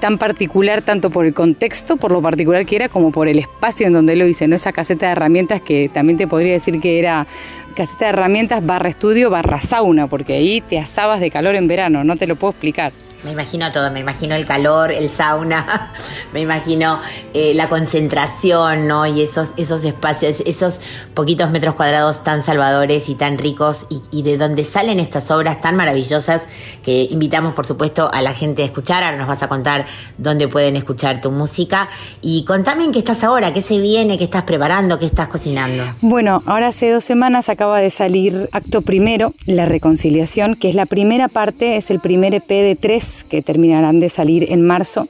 tan 0.00 0.18
particular, 0.18 0.82
tanto 0.82 1.10
por 1.10 1.26
el 1.26 1.34
contexto, 1.34 1.96
por 1.96 2.10
lo 2.10 2.22
particular 2.22 2.64
que 2.66 2.76
era, 2.76 2.88
como 2.88 3.10
por 3.10 3.28
el 3.28 3.38
espacio 3.38 3.86
en 3.86 3.92
donde 3.92 4.16
lo 4.16 4.26
hice, 4.26 4.46
¿no? 4.48 4.56
Esa 4.56 4.72
caseta 4.72 5.06
de 5.06 5.12
herramientas 5.12 5.60
que 5.60 5.90
también 5.92 6.18
te 6.18 6.26
podría 6.26 6.52
decir 6.52 6.80
que 6.80 6.98
era 6.98 7.26
caseta 7.74 8.06
de 8.06 8.10
herramientas 8.10 8.64
barra 8.64 8.88
estudio 8.88 9.30
barra 9.30 9.60
sauna, 9.60 10.06
porque 10.06 10.34
ahí 10.34 10.60
te 10.60 10.78
asabas 10.78 11.20
de 11.20 11.30
calor 11.30 11.54
en 11.54 11.68
verano, 11.68 12.04
no 12.04 12.16
te 12.16 12.26
lo 12.26 12.36
puedo 12.36 12.52
explicar. 12.52 12.92
Me 13.26 13.32
imagino 13.32 13.72
todo, 13.72 13.90
me 13.90 13.98
imagino 13.98 14.36
el 14.36 14.46
calor, 14.46 14.92
el 14.92 15.10
sauna, 15.10 15.92
me 16.32 16.42
imagino 16.42 17.00
eh, 17.34 17.54
la 17.54 17.68
concentración, 17.68 18.86
¿no? 18.86 19.04
Y 19.04 19.20
esos, 19.20 19.48
esos 19.56 19.82
espacios, 19.82 20.44
esos 20.46 20.78
poquitos 21.12 21.50
metros 21.50 21.74
cuadrados 21.74 22.22
tan 22.22 22.44
salvadores 22.44 23.08
y 23.08 23.16
tan 23.16 23.36
ricos 23.36 23.88
y, 23.90 24.00
y 24.12 24.22
de 24.22 24.36
donde 24.36 24.62
salen 24.62 25.00
estas 25.00 25.32
obras 25.32 25.60
tan 25.60 25.74
maravillosas 25.74 26.42
que 26.84 27.08
invitamos, 27.10 27.52
por 27.54 27.66
supuesto, 27.66 28.08
a 28.12 28.22
la 28.22 28.32
gente 28.32 28.62
a 28.62 28.66
escuchar. 28.66 29.02
Ahora 29.02 29.16
nos 29.16 29.26
vas 29.26 29.42
a 29.42 29.48
contar 29.48 29.86
dónde 30.18 30.46
pueden 30.46 30.76
escuchar 30.76 31.20
tu 31.20 31.32
música. 31.32 31.88
Y 32.22 32.44
contame 32.44 32.84
en 32.84 32.92
qué 32.92 33.00
estás 33.00 33.24
ahora, 33.24 33.52
qué 33.52 33.60
se 33.60 33.80
viene, 33.80 34.18
qué 34.18 34.24
estás 34.24 34.44
preparando, 34.44 35.00
qué 35.00 35.06
estás 35.06 35.26
cocinando. 35.26 35.82
Bueno, 36.00 36.42
ahora 36.46 36.68
hace 36.68 36.92
dos 36.92 37.02
semanas 37.02 37.48
acaba 37.48 37.80
de 37.80 37.90
salir 37.90 38.48
acto 38.52 38.82
primero, 38.82 39.32
La 39.46 39.66
Reconciliación, 39.66 40.54
que 40.54 40.68
es 40.68 40.76
la 40.76 40.86
primera 40.86 41.26
parte, 41.26 41.76
es 41.76 41.90
el 41.90 41.98
primer 41.98 42.32
EP 42.32 42.46
de 42.46 42.78
tres 42.80 43.15
que 43.24 43.42
terminarán 43.42 44.00
de 44.00 44.08
salir 44.08 44.52
en 44.52 44.62
marzo. 44.66 45.08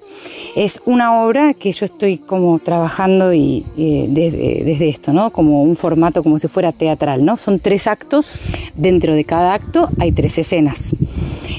Es 0.56 0.80
una 0.86 1.22
obra 1.22 1.54
que 1.54 1.72
yo 1.72 1.84
estoy 1.84 2.18
como 2.18 2.58
trabajando 2.58 3.32
y, 3.34 3.64
eh, 3.76 4.06
desde, 4.08 4.64
desde 4.64 4.88
esto, 4.88 5.12
¿no? 5.12 5.30
Como 5.30 5.62
un 5.62 5.76
formato 5.76 6.22
como 6.22 6.38
si 6.38 6.48
fuera 6.48 6.72
teatral, 6.72 7.24
¿no? 7.24 7.36
Son 7.36 7.58
tres 7.58 7.86
actos, 7.86 8.40
dentro 8.74 9.14
de 9.14 9.24
cada 9.24 9.54
acto 9.54 9.88
hay 9.98 10.12
tres 10.12 10.38
escenas. 10.38 10.94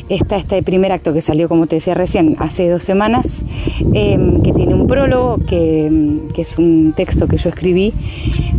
Está 0.10 0.38
este 0.38 0.64
primer 0.64 0.92
acto 0.94 1.14
que 1.14 1.22
salió, 1.22 1.50
como 1.50 1.68
te 1.68 1.76
decía 1.76 1.94
recién, 1.94 2.36
hace 2.40 2.70
dos 2.70 2.84
semanas, 2.84 3.40
eh, 3.94 4.18
que 4.44 4.54
tiene 4.54 4.74
un 4.74 4.88
prólogo, 4.88 5.38
que, 5.46 6.20
que 6.34 6.42
es 6.44 6.58
un 6.58 6.94
texto 6.96 7.28
que 7.28 7.38
yo 7.38 7.50
escribí 7.50 7.94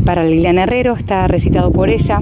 para 0.04 0.24
Liliana 0.24 0.64
Herrero, 0.64 0.94
está 0.94 1.26
recitado 1.26 1.70
por 1.70 1.88
ella, 1.88 2.20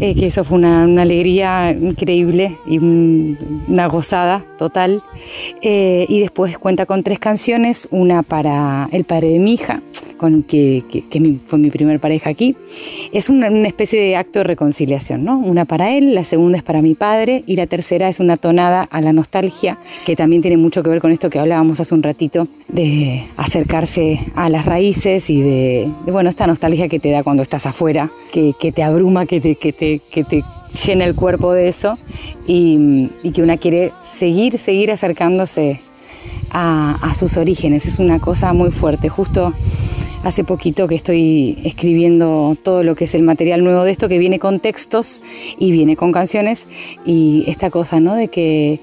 eh, 0.00 0.14
que 0.14 0.26
eso 0.28 0.42
fue 0.44 0.56
una, 0.58 0.84
una 0.84 1.02
alegría 1.02 1.70
increíble 1.72 2.56
y 2.66 2.78
un- 2.78 3.36
una 3.68 3.86
gozada 3.88 4.42
total. 4.58 4.75
Eh, 5.62 6.06
y 6.08 6.20
después 6.20 6.58
cuenta 6.58 6.86
con 6.86 7.02
tres 7.02 7.18
canciones, 7.18 7.88
una 7.90 8.22
para 8.22 8.88
el 8.92 9.04
padre 9.04 9.30
de 9.30 9.38
mi 9.38 9.54
hija, 9.54 9.80
que, 10.48 10.82
fue 11.46 11.58
mi 11.58 11.70
primer 11.70 12.00
pareja 12.00 12.30
aquí. 12.30 12.56
Es 13.12 13.28
una, 13.28 13.48
especie 13.66 14.00
de 14.00 14.16
acto 14.16 14.40
de 14.40 14.44
reconciliación, 14.44 15.24
¿no? 15.24 15.38
Una 15.38 15.64
para 15.64 15.90
él, 15.96 16.14
la 16.14 16.24
segunda 16.24 16.58
es 16.58 16.64
para 16.64 16.82
mi 16.82 16.94
padre 16.94 17.42
y 17.46 17.56
la 17.56 17.66
tercera 17.66 18.08
es 18.08 18.20
una 18.20 18.36
tonada 18.36 18.82
a 18.82 19.00
la 19.00 19.12
nostalgia, 19.12 19.78
que 20.04 20.16
también 20.16 20.42
tiene 20.42 20.56
mucho 20.56 20.82
que 20.82 20.90
ver 20.90 21.00
con 21.00 21.12
esto 21.12 21.30
que 21.30 21.38
hablábamos 21.38 21.80
hace 21.80 21.94
un 21.94 22.02
ratito, 22.02 22.48
de 22.68 23.22
acercarse 23.36 24.20
a 24.34 24.48
las 24.48 24.66
raíces 24.66 25.30
y 25.30 25.40
de, 25.40 25.88
de, 26.04 26.12
bueno, 26.12 26.30
esta 26.30 26.46
nostalgia 26.46 26.88
que 26.88 26.98
te 26.98 27.10
da 27.10 27.22
cuando 27.22 27.42
estás 27.42 27.66
afuera, 27.66 28.10
que, 28.32 28.54
te 28.72 28.82
abruma, 28.82 29.26
que 29.26 29.40
te, 29.40 29.56
que, 29.56 29.72
te, 29.72 30.00
llena 30.84 31.06
el 31.06 31.14
cuerpo 31.14 31.52
de 31.52 31.68
eso 31.68 31.96
y 32.46 33.08
que 33.34 33.42
una 33.42 33.56
quiere 33.56 33.92
seguir, 34.02 34.58
seguir 34.58 34.90
acercándose 34.90 35.80
a, 36.50 37.12
sus 37.14 37.36
orígenes. 37.36 37.86
Es 37.86 37.98
una 37.98 38.18
cosa 38.18 38.52
muy 38.52 38.70
fuerte. 38.70 39.08
Justo 39.08 39.52
hace 40.24 40.44
poquito 40.44 40.88
que 40.88 40.94
estoy 40.94 41.58
escribiendo 41.64 42.56
todo 42.62 42.82
lo 42.82 42.94
que 42.94 43.04
es 43.04 43.14
el 43.14 43.22
material 43.22 43.62
nuevo 43.62 43.84
de 43.84 43.92
esto, 43.92 44.08
que 44.08 44.18
viene 44.18 44.38
con 44.38 44.60
textos 44.60 45.22
y 45.58 45.70
viene 45.70 45.96
con 45.96 46.12
canciones. 46.12 46.66
Y 47.04 47.44
esta 47.46 47.70
cosa, 47.70 48.00
¿no? 48.00 48.14
De 48.14 48.28
que 48.28 48.80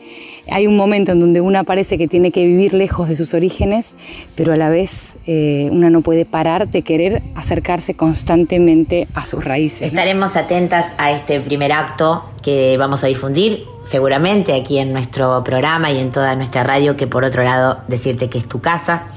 hay 0.49 0.67
un 0.67 0.75
momento 0.75 1.11
en 1.11 1.19
donde 1.19 1.41
una 1.41 1.63
parece 1.63 1.97
que 1.97 2.07
tiene 2.07 2.31
que 2.31 2.45
vivir 2.45 2.73
lejos 2.73 3.09
de 3.09 3.15
sus 3.15 3.33
orígenes, 3.33 3.95
pero 4.35 4.53
a 4.53 4.57
la 4.57 4.69
vez 4.69 5.15
eh, 5.25 5.69
una 5.71 5.89
no 5.89 6.01
puede 6.01 6.25
parar 6.25 6.67
de 6.67 6.81
querer 6.81 7.21
acercarse 7.35 7.95
constantemente 7.95 9.07
a 9.13 9.25
sus 9.25 9.43
raíces. 9.43 9.87
Estaremos 9.87 10.35
atentas 10.35 10.93
a 10.97 11.11
este 11.11 11.39
primer 11.39 11.71
acto 11.71 12.25
que 12.41 12.75
vamos 12.77 13.03
a 13.03 13.07
difundir 13.07 13.65
seguramente 13.85 14.53
aquí 14.53 14.79
en 14.79 14.93
nuestro 14.93 15.43
programa 15.43 15.91
y 15.91 15.99
en 15.99 16.11
toda 16.11 16.35
nuestra 16.35 16.63
radio, 16.63 16.95
que 16.95 17.07
por 17.07 17.23
otro 17.23 17.43
lado 17.43 17.79
decirte 17.87 18.29
que 18.29 18.37
es 18.37 18.47
tu 18.47 18.61
casa 18.61 19.07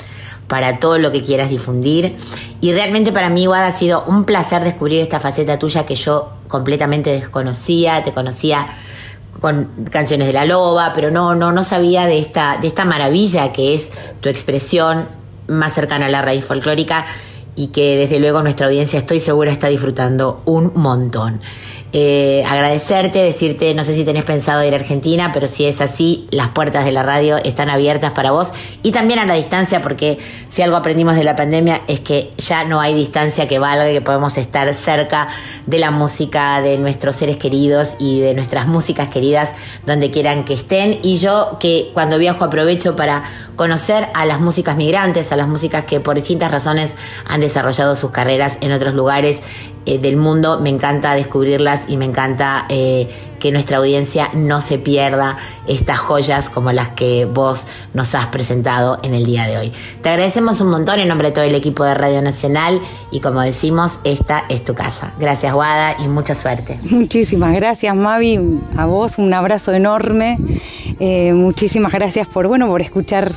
para 0.48 0.78
todo 0.78 0.98
lo 0.98 1.10
que 1.10 1.22
quieras 1.22 1.50
difundir. 1.50 2.16
Y 2.60 2.72
realmente 2.72 3.12
para 3.12 3.30
mí, 3.30 3.48
Wada, 3.48 3.68
ha 3.68 3.72
sido 3.72 4.04
un 4.06 4.24
placer 4.24 4.62
descubrir 4.62 5.00
esta 5.00 5.20
faceta 5.20 5.58
tuya 5.58 5.86
que 5.86 5.96
yo 5.96 6.32
completamente 6.48 7.10
desconocía, 7.10 8.02
te 8.04 8.12
conocía 8.12 8.68
con 9.40 9.86
canciones 9.90 10.26
de 10.26 10.32
la 10.32 10.44
loba, 10.44 10.92
pero 10.94 11.10
no, 11.10 11.34
no, 11.34 11.52
no 11.52 11.64
sabía 11.64 12.06
de 12.06 12.18
esta, 12.18 12.58
de 12.60 12.68
esta 12.68 12.84
maravilla 12.84 13.52
que 13.52 13.74
es 13.74 13.90
tu 14.20 14.28
expresión 14.28 15.08
más 15.48 15.74
cercana 15.74 16.06
a 16.06 16.08
la 16.08 16.22
raíz 16.22 16.44
folclórica 16.44 17.06
y 17.54 17.68
que 17.68 17.96
desde 17.96 18.20
luego 18.20 18.42
nuestra 18.42 18.66
audiencia 18.66 18.98
estoy 18.98 19.20
segura 19.20 19.50
está 19.50 19.68
disfrutando 19.68 20.42
un 20.44 20.72
montón. 20.74 21.40
Eh, 21.98 22.44
agradecerte, 22.46 23.22
decirte, 23.22 23.72
no 23.72 23.82
sé 23.82 23.94
si 23.94 24.04
tenés 24.04 24.24
pensado 24.24 24.62
ir 24.62 24.74
a 24.74 24.76
Argentina, 24.76 25.30
pero 25.32 25.46
si 25.46 25.64
es 25.64 25.80
así, 25.80 26.26
las 26.30 26.48
puertas 26.48 26.84
de 26.84 26.92
la 26.92 27.02
radio 27.02 27.38
están 27.38 27.70
abiertas 27.70 28.10
para 28.10 28.32
vos 28.32 28.50
y 28.82 28.92
también 28.92 29.18
a 29.18 29.24
la 29.24 29.32
distancia, 29.32 29.80
porque 29.80 30.18
si 30.50 30.60
algo 30.60 30.76
aprendimos 30.76 31.16
de 31.16 31.24
la 31.24 31.36
pandemia 31.36 31.80
es 31.88 32.00
que 32.00 32.32
ya 32.36 32.64
no 32.64 32.82
hay 32.82 32.92
distancia 32.92 33.48
que 33.48 33.58
valga, 33.58 33.86
que 33.86 34.02
podemos 34.02 34.36
estar 34.36 34.74
cerca 34.74 35.28
de 35.64 35.78
la 35.78 35.90
música 35.90 36.60
de 36.60 36.76
nuestros 36.76 37.16
seres 37.16 37.38
queridos 37.38 37.96
y 37.98 38.20
de 38.20 38.34
nuestras 38.34 38.66
músicas 38.66 39.08
queridas 39.08 39.54
donde 39.86 40.10
quieran 40.10 40.44
que 40.44 40.52
estén. 40.52 40.98
Y 41.02 41.16
yo 41.16 41.56
que 41.60 41.92
cuando 41.94 42.18
viajo 42.18 42.44
aprovecho 42.44 42.94
para 42.94 43.22
conocer 43.56 44.08
a 44.12 44.26
las 44.26 44.38
músicas 44.38 44.76
migrantes, 44.76 45.32
a 45.32 45.36
las 45.36 45.48
músicas 45.48 45.86
que 45.86 46.00
por 46.00 46.16
distintas 46.16 46.50
razones 46.50 46.90
han 47.26 47.40
desarrollado 47.40 47.96
sus 47.96 48.10
carreras 48.10 48.58
en 48.60 48.72
otros 48.72 48.92
lugares 48.92 49.40
eh, 49.86 49.98
del 49.98 50.16
mundo. 50.16 50.60
Me 50.60 50.68
encanta 50.68 51.14
descubrirlas 51.14 51.88
y 51.88 51.96
me 51.96 52.04
encanta 52.04 52.66
eh, 52.68 53.08
que 53.38 53.52
nuestra 53.52 53.78
audiencia 53.78 54.30
no 54.34 54.60
se 54.60 54.78
pierda 54.78 55.38
estas 55.66 55.98
joyas 55.98 56.50
como 56.50 56.72
las 56.72 56.90
que 56.90 57.24
vos 57.24 57.66
nos 57.94 58.14
has 58.14 58.26
presentado 58.26 58.98
en 59.02 59.14
el 59.14 59.24
día 59.24 59.46
de 59.46 59.58
hoy. 59.58 59.72
Te 60.02 60.08
agradecemos 60.08 60.60
un 60.60 60.68
montón 60.68 61.00
en 61.00 61.08
nombre 61.08 61.28
de 61.28 61.34
todo 61.34 61.44
el 61.44 61.54
equipo 61.54 61.84
de 61.84 61.94
Radio 61.94 62.22
Nacional 62.22 62.80
y 63.10 63.20
como 63.20 63.40
decimos, 63.40 63.98
esta 64.04 64.44
es 64.48 64.64
tu 64.64 64.74
casa. 64.74 65.14
Gracias 65.18 65.52
Guada 65.52 65.96
y 65.98 66.08
mucha 66.08 66.34
suerte. 66.34 66.78
Muchísimas 66.90 67.54
gracias, 67.54 67.94
Mavi. 67.94 68.60
A 68.76 68.86
vos 68.86 69.18
un 69.18 69.32
abrazo 69.32 69.72
enorme. 69.72 70.38
Eh, 70.98 71.34
muchísimas 71.34 71.92
gracias 71.92 72.26
por, 72.26 72.46
bueno, 72.46 72.68
por 72.68 72.80
escuchar 72.80 73.32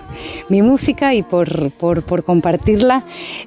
mi 0.47 0.61
música 0.61 1.13
y 1.13 1.23
por, 1.23 1.71
por, 1.71 2.03
por 2.03 2.23
compartirla. 2.23 3.03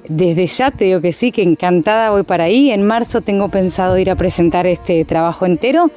Desde 0.07 0.47
ya 0.47 0.71
te 0.71 0.85
digo 0.85 1.01
que 1.01 1.13
sí, 1.13 1.31
que 1.31 1.41
encantada 1.41 2.11
voy 2.11 2.23
para 2.23 2.45
ahí. 2.45 2.71
En 2.71 2.85
marzo 2.85 3.21
tengo 3.21 3.49
pensado 3.49 3.97
ir 3.97 4.11
a 4.11 4.15
presentar 4.15 4.67
este 4.67 5.03
trabajo 5.05 5.45
entero, 5.45 5.89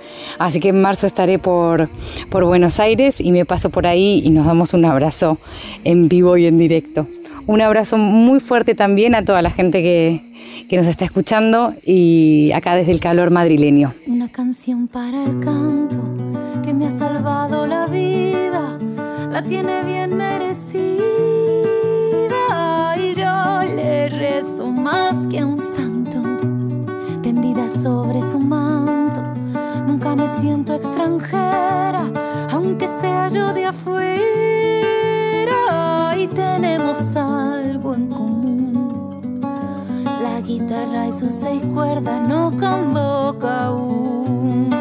así 0.46 0.60
que 0.60 0.70
en 0.70 0.80
marzo 0.80 1.06
estaré 1.06 1.38
por, 1.38 1.88
por 2.30 2.44
Buenos 2.44 2.80
Aires 2.80 3.20
y 3.20 3.32
me 3.32 3.44
paso 3.44 3.70
por 3.70 3.86
ahí 3.86 4.22
y 4.24 4.30
nos 4.30 4.46
damos 4.46 4.74
un 4.74 4.84
abrazo 4.84 5.38
en 5.84 6.08
vivo 6.08 6.36
y 6.36 6.46
en 6.46 6.58
directo. 6.58 7.06
Un 7.46 7.60
abrazo 7.60 7.96
muy 7.96 8.40
fuerte 8.40 8.74
también 8.74 9.14
a 9.14 9.24
toda 9.24 9.40
la 9.42 9.50
gente 9.50 9.80
que, 9.82 10.20
que 10.68 10.76
nos 10.76 10.86
está 10.86 11.04
escuchando 11.04 11.72
y 11.84 12.50
acá 12.52 12.74
desde 12.74 12.92
el 12.92 13.00
calor 13.00 13.30
madrileño. 13.30 13.92
Una 14.08 14.28
canción 14.28 14.88
para 14.88 15.24
el 15.24 15.38
canto 15.40 16.02
que 16.64 16.74
me 16.74 16.86
ha 16.86 16.90
salvado 16.90 17.66
la 17.66 17.86
vida, 17.86 18.78
la 19.30 19.42
tiene 19.42 19.84
bien 19.84 20.16
merecida 20.16 20.96
y 22.96 23.14
yo 23.14 23.74
le 23.76 24.08
rezo 24.08 24.66
más 24.66 25.26
que 25.28 25.44
un 25.44 25.60
santo, 25.76 26.22
tendida 27.22 27.68
sobre 27.80 28.20
su 28.30 28.40
manto. 28.40 29.35
Me 30.14 30.28
siento 30.40 30.72
extranjera, 30.72 32.04
aunque 32.50 32.86
sea 33.00 33.26
yo 33.28 33.52
de 33.52 33.66
afuera 33.66 34.14
y 36.16 36.28
tenemos 36.28 37.16
algo 37.16 37.94
en 37.94 38.08
común. 38.08 39.40
La 40.22 40.40
guitarra 40.40 41.08
y 41.08 41.12
sus 41.12 41.34
seis 41.34 41.62
cuerdas 41.74 42.26
nos 42.28 42.54
convoca 42.54 43.64
aún. 43.66 44.75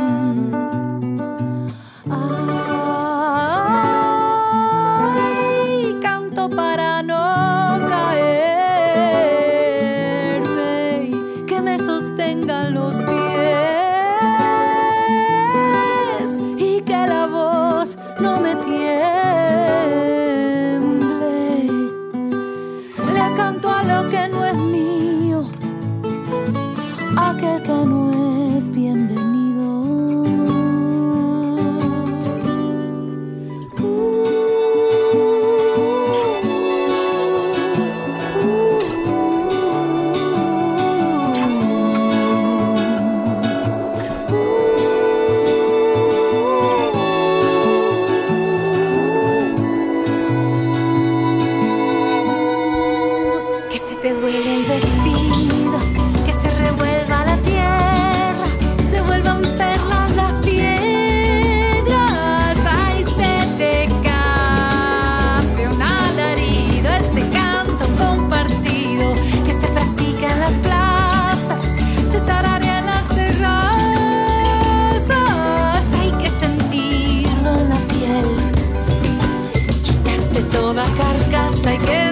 Toda 80.66 80.84
carcasa 80.98 81.70
hay 81.70 81.78
que 81.78 82.05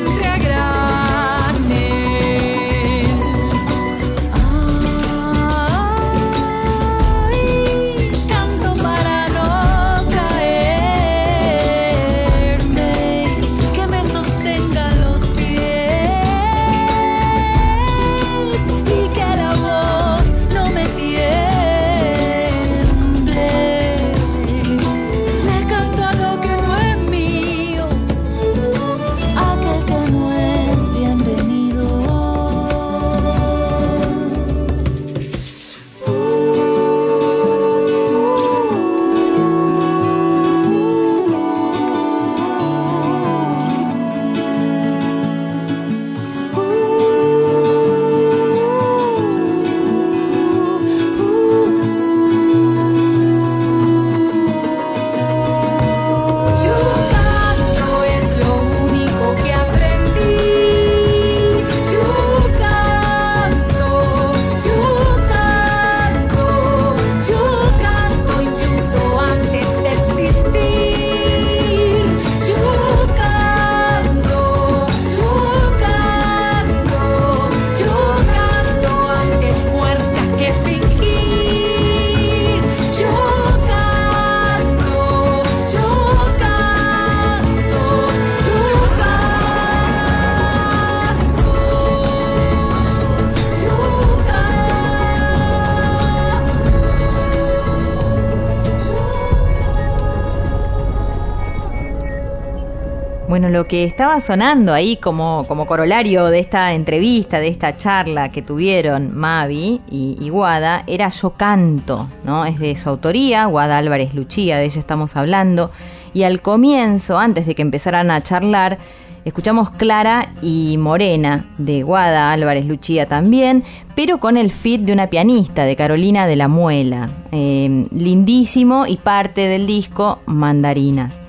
Lo 103.54 103.66
que 103.66 103.84
estaba 103.84 104.20
sonando 104.20 104.74
ahí 104.74 104.98
como, 104.98 105.46
como 105.48 105.68
corolario 105.68 106.26
de 106.26 106.40
esta 106.40 106.74
entrevista, 106.74 107.40
de 107.40 107.50
esta 107.50 107.78
charla 107.78 108.32
que 108.32 108.42
tuvieron 108.42 109.16
Mavi 109.16 109.80
y, 109.92 110.28
Guada, 110.30 110.84
era 110.88 111.10
Yo 111.10 111.34
Canto, 111.34 112.10
¿no? 112.24 112.46
Es 112.46 112.58
de 112.58 112.76
su 112.76 112.90
autoría, 112.90 113.46
Guada 113.46 113.78
Álvarez 113.78 114.16
Luchía, 114.16 114.58
de 114.58 114.66
ella 114.66 114.80
estamos 114.80 115.16
hablando. 115.16 115.70
Y 116.16 116.24
al 116.24 116.42
comienzo, 116.42 117.20
antes 117.20 117.46
de 117.46 117.54
que 117.54 117.62
empezaran 117.62 118.10
a 118.10 118.24
charlar, 118.24 118.80
escuchamos 119.24 119.70
Clara 119.70 120.34
y 120.42 120.78
Morena, 120.80 121.46
de 121.60 121.84
Guada 121.84 122.32
Álvarez 122.32 122.66
Luchía 122.66 123.08
también, 123.08 123.64
pero 123.94 124.20
con 124.20 124.36
el 124.36 124.50
feat 124.50 124.82
de 124.82 124.94
una 124.94 125.12
pianista, 125.12 125.66
de 125.66 125.76
Carolina 125.76 126.26
de 126.26 126.38
la 126.38 126.48
Muela. 126.48 127.08
Eh, 127.32 127.86
lindísimo 127.92 128.88
y 128.88 128.98
parte 128.98 129.42
del 129.42 129.68
disco 129.68 130.18
Mandarinas. 130.26 131.22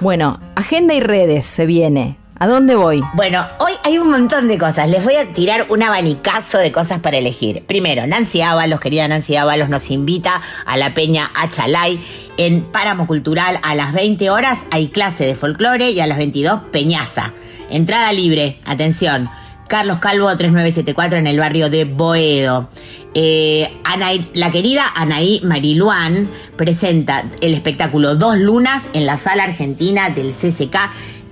Bueno, 0.00 0.40
agenda 0.54 0.92
y 0.92 1.00
redes 1.00 1.46
se 1.46 1.64
viene. 1.64 2.18
¿A 2.38 2.46
dónde 2.46 2.76
voy? 2.76 3.02
Bueno, 3.14 3.46
hoy 3.58 3.72
hay 3.82 3.96
un 3.96 4.10
montón 4.10 4.46
de 4.46 4.58
cosas. 4.58 4.90
Les 4.90 5.02
voy 5.02 5.14
a 5.14 5.32
tirar 5.32 5.68
un 5.70 5.82
abanicazo 5.82 6.58
de 6.58 6.70
cosas 6.70 7.00
para 7.00 7.16
elegir. 7.16 7.64
Primero, 7.64 8.06
Nancy 8.06 8.42
Ábalos, 8.42 8.78
querida 8.78 9.08
Nancy 9.08 9.36
Ábalos, 9.36 9.70
nos 9.70 9.90
invita 9.90 10.42
a 10.66 10.76
la 10.76 10.92
Peña 10.92 11.30
Achalay 11.34 11.98
en 12.36 12.64
Páramo 12.64 13.06
Cultural 13.06 13.58
a 13.62 13.74
las 13.74 13.94
20 13.94 14.28
horas. 14.28 14.66
Hay 14.70 14.88
clase 14.88 15.24
de 15.24 15.34
folclore 15.34 15.92
y 15.92 16.00
a 16.00 16.06
las 16.06 16.18
22 16.18 16.60
Peñaza. 16.70 17.32
Entrada 17.70 18.12
libre, 18.12 18.60
atención. 18.66 19.30
Carlos 19.68 19.98
Calvo 19.98 20.26
3974 20.36 21.18
en 21.18 21.26
el 21.26 21.38
barrio 21.38 21.68
de 21.70 21.84
Boedo. 21.84 22.68
Eh, 23.14 23.72
Anaí- 23.84 24.28
la 24.34 24.50
querida 24.50 24.84
Anaí 24.94 25.40
Mariluán 25.42 26.30
presenta 26.56 27.24
el 27.40 27.54
espectáculo 27.54 28.14
Dos 28.14 28.36
Lunas 28.38 28.88
en 28.92 29.06
la 29.06 29.16
sala 29.18 29.44
argentina 29.44 30.10
del 30.10 30.32
CCK. 30.32 30.76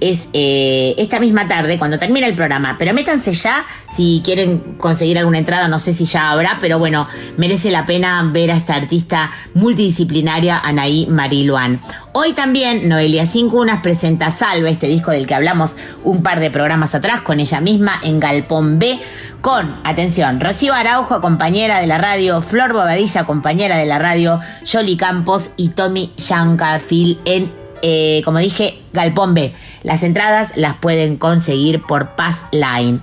Es 0.05 0.29
eh, 0.35 0.95
esta 0.99 1.19
misma 1.19 1.49
tarde, 1.49 1.79
cuando 1.79 1.99
termina 1.99 2.27
el 2.27 2.35
programa. 2.35 2.77
Pero 2.79 2.93
métanse 2.93 3.33
ya 3.33 3.65
si 3.91 4.21
quieren 4.23 4.77
conseguir 4.77 5.19
alguna 5.19 5.39
entrada. 5.39 5.67
No 5.67 5.79
sé 5.79 5.95
si 5.95 6.05
ya 6.05 6.31
habrá, 6.31 6.59
pero 6.61 6.79
bueno, 6.79 7.09
merece 7.39 7.71
la 7.71 7.87
pena 7.87 8.23
ver 8.31 8.51
a 8.51 8.57
esta 8.57 8.75
artista 8.75 9.31
multidisciplinaria, 9.55 10.59
Anaí 10.59 11.07
Mariluán. 11.07 11.81
Hoy 12.13 12.35
también 12.35 12.87
Noelia 12.87 13.25
Cincunas 13.25 13.81
presenta 13.81 14.31
Salve, 14.31 14.69
este 14.69 14.89
disco 14.89 15.11
del 15.11 15.27
que 15.27 15.35
hablamos 15.35 15.73
un 16.03 16.23
par 16.23 16.39
de 16.39 16.51
programas 16.51 16.95
atrás 16.95 17.23
con 17.23 17.41
ella 17.41 17.63
misma 17.63 17.99
en 18.03 18.21
Galpón 18.21 18.79
B, 18.79 19.01
con, 19.41 19.75
atención, 19.85 20.39
Rocío 20.39 20.75
Araujo, 20.75 21.21
compañera 21.21 21.81
de 21.81 21.87
la 21.87 21.99
radio, 21.99 22.41
Flor 22.41 22.73
Bobadilla, 22.73 23.25
compañera 23.25 23.79
de 23.79 23.87
la 23.87 23.99
radio, 23.99 24.39
Jolly 24.71 24.97
Campos 24.97 25.51
y 25.57 25.71
Tommy 25.71 26.13
Shankarfield 26.17 27.19
en, 27.25 27.64
eh, 27.87 28.23
como 28.25 28.39
dije, 28.39 28.79
Galpón 28.95 29.35
B. 29.35 29.53
Las 29.83 30.03
entradas 30.03 30.57
las 30.57 30.77
pueden 30.77 31.19
conseguir 31.19 31.83
por 31.83 32.17
Pass 32.17 32.45
Line. 32.51 33.01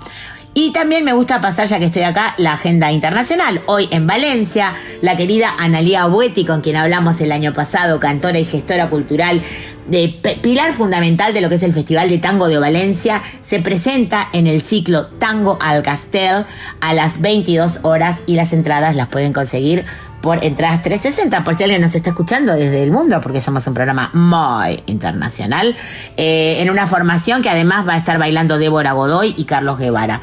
Y 0.56 0.72
también 0.72 1.06
me 1.06 1.14
gusta 1.14 1.40
pasar, 1.40 1.68
ya 1.68 1.78
que 1.78 1.86
estoy 1.86 2.02
acá, 2.02 2.34
la 2.38 2.54
agenda 2.54 2.92
internacional. 2.92 3.62
Hoy 3.68 3.88
en 3.92 4.08
Valencia, 4.08 4.74
la 5.02 5.16
querida 5.16 5.54
Analía 5.60 6.08
Bueti, 6.08 6.46
con 6.46 6.62
quien 6.62 6.78
hablamos 6.78 7.22
el 7.22 7.32
año 7.32 7.54
pasado, 7.54 8.00
cantora 8.00 8.40
y 8.40 8.46
gestora 8.46 8.90
cultural, 8.90 9.44
de 9.86 10.08
pilar 10.42 10.74
fundamental 10.74 11.34
de 11.34 11.42
lo 11.42 11.50
que 11.50 11.56
es 11.56 11.64
el 11.64 11.74
Festival 11.74 12.10
de 12.10 12.18
Tango 12.18 12.48
de 12.48 12.58
Valencia, 12.58 13.22
se 13.44 13.60
presenta 13.60 14.30
en 14.34 14.48
el 14.48 14.64
ciclo 14.64 15.06
Tango 15.06 15.60
al 15.62 15.84
Castel 15.84 16.46
a 16.82 16.94
las 16.96 17.22
22 17.22 17.82
horas 17.84 18.20
y 18.26 18.36
las 18.36 18.52
entradas 18.52 18.96
las 18.96 19.10
pueden 19.10 19.34
conseguir 19.34 19.86
por 20.22 20.44
entradas 20.46 20.82
360, 20.82 21.44
por 21.44 21.56
si 21.56 21.64
alguien 21.64 21.82
nos 21.82 21.96
está 21.96 22.10
escuchando 22.12 22.54
desde 22.54 22.84
el 22.84 22.92
mundo, 22.92 23.20
porque 23.22 23.42
somos 23.42 23.66
un 23.68 23.74
programa 23.74 24.10
muy 24.14 24.82
internacional, 24.86 25.76
eh, 26.18 26.58
en 26.60 26.70
una 26.70 26.86
formación 26.88 27.42
que 27.42 27.50
además 27.50 27.88
va 27.88 27.94
a 27.94 27.98
estar 27.98 28.18
bailando 28.20 28.58
Débora 28.58 28.92
Godoy 28.94 29.34
y 29.38 29.46
Carlos 29.46 29.78
Guevara. 29.80 30.22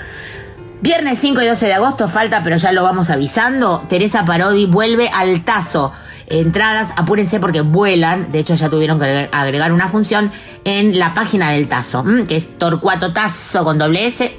Viernes 0.81 1.19
5 1.19 1.43
y 1.43 1.47
12 1.47 1.67
de 1.67 1.75
agosto 1.75 2.07
falta, 2.09 2.43
pero 2.45 2.57
ya 2.57 2.71
lo 2.71 2.85
vamos 2.85 3.11
avisando. 3.11 3.85
Teresa 3.89 4.25
Parodi 4.25 4.67
vuelve 4.67 5.11
al 5.13 5.45
Tazo. 5.45 5.93
Entradas, 6.29 6.93
apúrense 6.95 7.41
porque 7.41 7.63
vuelan. 7.63 8.31
De 8.31 8.39
hecho, 8.39 8.55
ya 8.55 8.69
tuvieron 8.69 9.01
que 9.01 9.29
agregar- 9.33 9.73
una 9.73 9.89
función 9.89 10.31
en 10.65 10.97
la 10.99 11.15
página 11.15 11.51
del 11.51 11.67
Tazo, 11.67 12.05
que 12.29 12.37
es 12.37 12.57
torcuatotazo 12.59 13.65
con 13.65 13.79
doble 13.79 14.07
s. 14.07 14.37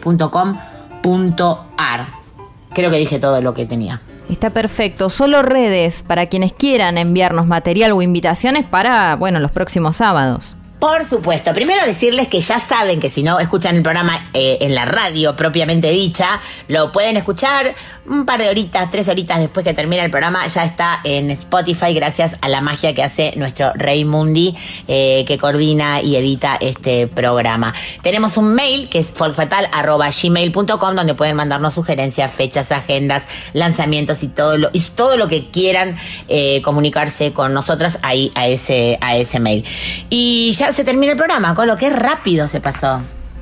Creo 2.73 2.91
que 2.91 2.97
dije 2.97 3.19
todo 3.19 3.41
lo 3.41 3.53
que 3.53 3.65
tenía. 3.65 3.99
Está 4.29 4.51
perfecto. 4.51 5.09
Solo 5.09 5.41
redes 5.41 6.03
para 6.03 6.27
quienes 6.27 6.53
quieran 6.53 6.97
enviarnos 6.97 7.47
material 7.47 7.91
o 7.93 8.01
invitaciones 8.01 8.65
para, 8.65 9.15
bueno, 9.15 9.39
los 9.39 9.51
próximos 9.51 9.97
sábados. 9.97 10.55
Por 10.79 11.03
supuesto, 11.03 11.53
primero 11.53 11.85
decirles 11.85 12.29
que 12.29 12.39
ya 12.39 12.57
saben 12.57 13.01
que 13.01 13.09
si 13.09 13.21
no 13.21 13.37
escuchan 13.41 13.75
el 13.75 13.83
programa 13.83 14.29
eh, 14.33 14.59
en 14.61 14.73
la 14.73 14.85
radio 14.85 15.35
propiamente 15.35 15.89
dicha, 15.89 16.39
lo 16.69 16.93
pueden 16.93 17.17
escuchar 17.17 17.75
un 18.05 18.25
par 18.25 18.41
de 18.41 18.49
horitas, 18.49 18.89
tres 18.89 19.07
horitas 19.09 19.39
después 19.39 19.65
que 19.65 19.73
termina 19.73 20.03
el 20.03 20.09
programa, 20.09 20.47
ya 20.47 20.63
está 20.63 21.01
en 21.03 21.29
Spotify 21.31 21.93
gracias 21.93 22.37
a 22.41 22.47
la 22.47 22.61
magia 22.61 22.95
que 22.95 23.03
hace 23.03 23.33
nuestro 23.35 23.73
Rey 23.75 24.05
Mundi, 24.05 24.57
eh, 24.87 25.25
que 25.27 25.37
coordina 25.37 26.01
y 26.01 26.15
edita 26.15 26.57
este 26.59 27.07
programa. 27.07 27.73
Tenemos 28.01 28.37
un 28.37 28.55
mail 28.55 28.89
que 28.89 28.99
es 28.99 29.11
folkfatal.gmail.com 29.11 30.95
donde 30.95 31.13
pueden 31.13 31.35
mandarnos 31.35 31.73
sugerencias, 31.73 32.31
fechas, 32.31 32.71
agendas, 32.71 33.27
lanzamientos 33.53 34.23
y 34.23 34.29
todo 34.29 34.57
lo, 34.57 34.71
todo 34.95 35.17
lo 35.17 35.27
que 35.27 35.49
quieran 35.49 35.97
eh, 36.29 36.61
comunicarse 36.61 37.33
con 37.33 37.53
nosotras 37.53 37.99
ahí 38.01 38.31
a 38.33 38.47
ese, 38.47 38.97
a 39.01 39.17
ese 39.17 39.39
mail. 39.39 39.65
Y 40.09 40.53
ya 40.53 40.68
se 40.73 40.83
termina 40.83 41.13
el 41.13 41.17
programa, 41.17 41.55
con 41.55 41.67
lo 41.67 41.77
que 41.77 41.89
rápido 41.89 42.47
se 42.47 42.61
pasó. 42.61 43.01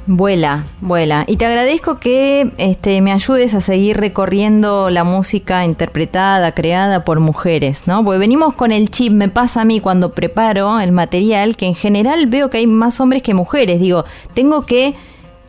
Vuela, 0.10 0.64
vuela. 0.80 1.26
Y 1.28 1.36
te 1.36 1.46
agradezco 1.46 2.00
que 2.00 2.54
este, 2.58 3.02
me 3.02 3.12
ayudes 3.12 3.54
a 3.54 3.60
seguir 3.60 3.98
recorriendo 3.98 4.90
la 4.90 5.04
música 5.04 5.66
interpretada, 5.66 6.54
creada 6.54 7.04
por 7.04 7.20
mujeres, 7.20 7.88
¿no? 7.88 8.06
Porque 8.06 8.18
venimos 8.18 8.54
con 8.54 8.72
el 8.72 8.90
chip, 8.90 9.12
me 9.12 9.28
pasa 9.28 9.62
a 9.62 9.66
mí 9.66 9.82
cuando 9.82 10.14
preparo 10.14 10.80
el 10.80 10.94
material, 10.94 11.58
que 11.58 11.66
en 11.66 11.76
general 11.76 12.28
veo 12.28 12.50
que 12.50 12.60
hay 12.60 12.68
más 12.68 13.02
hombres 13.02 13.22
que 13.22 13.34
mujeres. 13.34 13.82
Digo, 13.82 14.06
tengo 14.34 14.66
que 14.66 14.96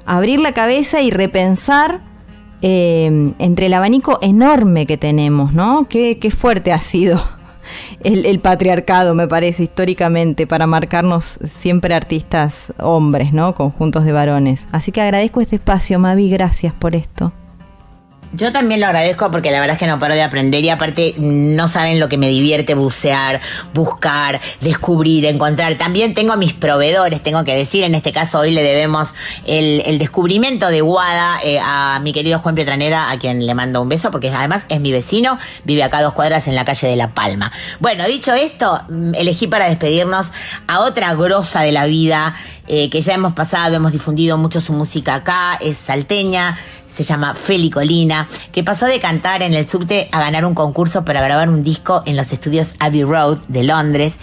abrir 0.07 0.41
la 0.41 0.51
cabeza 0.51 1.03
y 1.03 1.12
repensar 1.12 2.01
eh, 2.61 3.33
entre 3.39 3.66
el 3.66 3.74
abanico 3.74 4.18
enorme 4.22 4.87
que 4.87 4.97
tenemos, 4.97 5.53
¿no? 5.53 5.87
Qué, 5.89 6.18
qué 6.18 6.33
fuerte 6.33 6.72
ha 6.72 6.81
sido 6.81 7.38
el, 8.05 8.40
patriarcado, 8.40 9.14
me 9.14 9.28
parece, 9.28 9.64
históricamente, 9.64 10.46
para 10.46 10.66
marcarnos 10.66 11.38
siempre 11.44 11.94
artistas 11.94 12.72
hombres, 12.78 13.32
¿no? 13.32 13.55
Conjuntos 13.55 14.05
de 14.05 14.12
varones. 14.12 14.68
Así 14.72 14.92
que 14.92 15.01
agradezco 15.01 15.40
este 15.40 15.57
espacio, 15.57 15.99
Mavi, 15.99 16.30
gracias 16.30 16.72
por 16.74 16.94
esto. 16.94 17.32
Yo 18.33 18.53
también 18.53 18.81
lo 18.81 18.87
agradezco 18.87 19.31
porque 19.31 19.51
la 19.51 19.61
verdad 19.61 19.74
es 19.74 19.79
que 19.79 19.87
no 19.87 19.99
paro 19.99 20.14
de 20.14 20.22
aprender 20.22 20.62
y 20.62 20.68
aparte 20.68 21.14
no 21.18 21.66
saben 21.66 21.99
lo 21.99 22.11
que 22.11 22.18
me 22.18 22.29
divierte 22.29 22.74
bucear, 22.74 23.41
buscar, 23.72 24.41
descubrir, 24.61 25.24
encontrar. 25.24 25.79
También 25.79 26.12
tengo 26.12 26.37
mis 26.37 26.53
proveedores, 26.53 27.22
tengo 27.22 27.45
que 27.45 27.55
decir, 27.55 27.85
en 27.85 27.95
este 27.95 28.12
caso 28.12 28.41
hoy 28.41 28.51
le 28.51 28.62
debemos 28.62 29.14
el, 29.47 29.99
descubrimiento 29.99 30.68
de 30.68 30.83
Guada 30.83 31.41
eh, 31.43 31.59
a 31.62 31.99
mi 32.03 32.12
querido 32.12 32.39
Juan 32.39 32.55
Pietranera, 32.55 33.11
a 33.11 33.18
quien 33.18 33.47
le 33.47 33.55
mando 33.55 33.81
un 33.81 33.89
beso 33.89 34.11
porque 34.11 34.29
además 34.29 34.66
es 34.68 34.81
mi 34.81 34.93
vecino, 34.93 35.39
vive 35.64 35.83
acá 35.83 35.99
a 35.99 36.03
dos 36.03 36.12
cuadras 36.12 36.49
en 36.49 36.55
la 36.55 36.66
calle 36.66 36.87
de 36.87 36.97
La 36.97 37.09
Palma. 37.09 37.51
Bueno, 37.81 38.07
dicho 38.07 38.35
esto, 38.35 38.81
mm, 38.89 39.14
elegí 39.14 39.47
para 39.47 39.68
despedirnos 39.68 40.33
a 40.66 40.81
otra 40.81 41.14
grosa 41.14 41.62
de 41.62 41.72
la 41.72 41.87
vida 41.87 42.35
eh, 42.66 42.91
que 42.91 43.01
ya 43.01 43.14
hemos 43.14 43.33
pasado, 43.33 43.76
hemos 43.76 43.93
difundido 43.93 44.37
mucho 44.37 44.61
su 44.61 44.74
música 44.74 45.14
acá, 45.14 45.59
es 45.61 45.79
salteña 45.79 46.59
se 46.99 47.05
llama 47.05 47.32
Feli 47.34 47.70
Colina, 47.70 48.26
que 48.51 48.64
pasó 48.64 48.86
de 48.86 48.99
cantar 48.99 49.44
en 49.44 49.55
el 49.55 49.68
subte 49.68 50.09
a 50.11 50.18
ganar 50.18 50.44
un 50.44 50.55
concurso 50.55 51.05
para 51.05 51.22
grabar 51.22 51.49
un 51.49 51.62
disco 51.62 52.03
en 52.07 52.16
los 52.16 52.32
estudios 52.32 52.74
Abbey 52.80 53.05
Road 53.05 53.38
de 53.46 53.62
Londres 53.62 54.18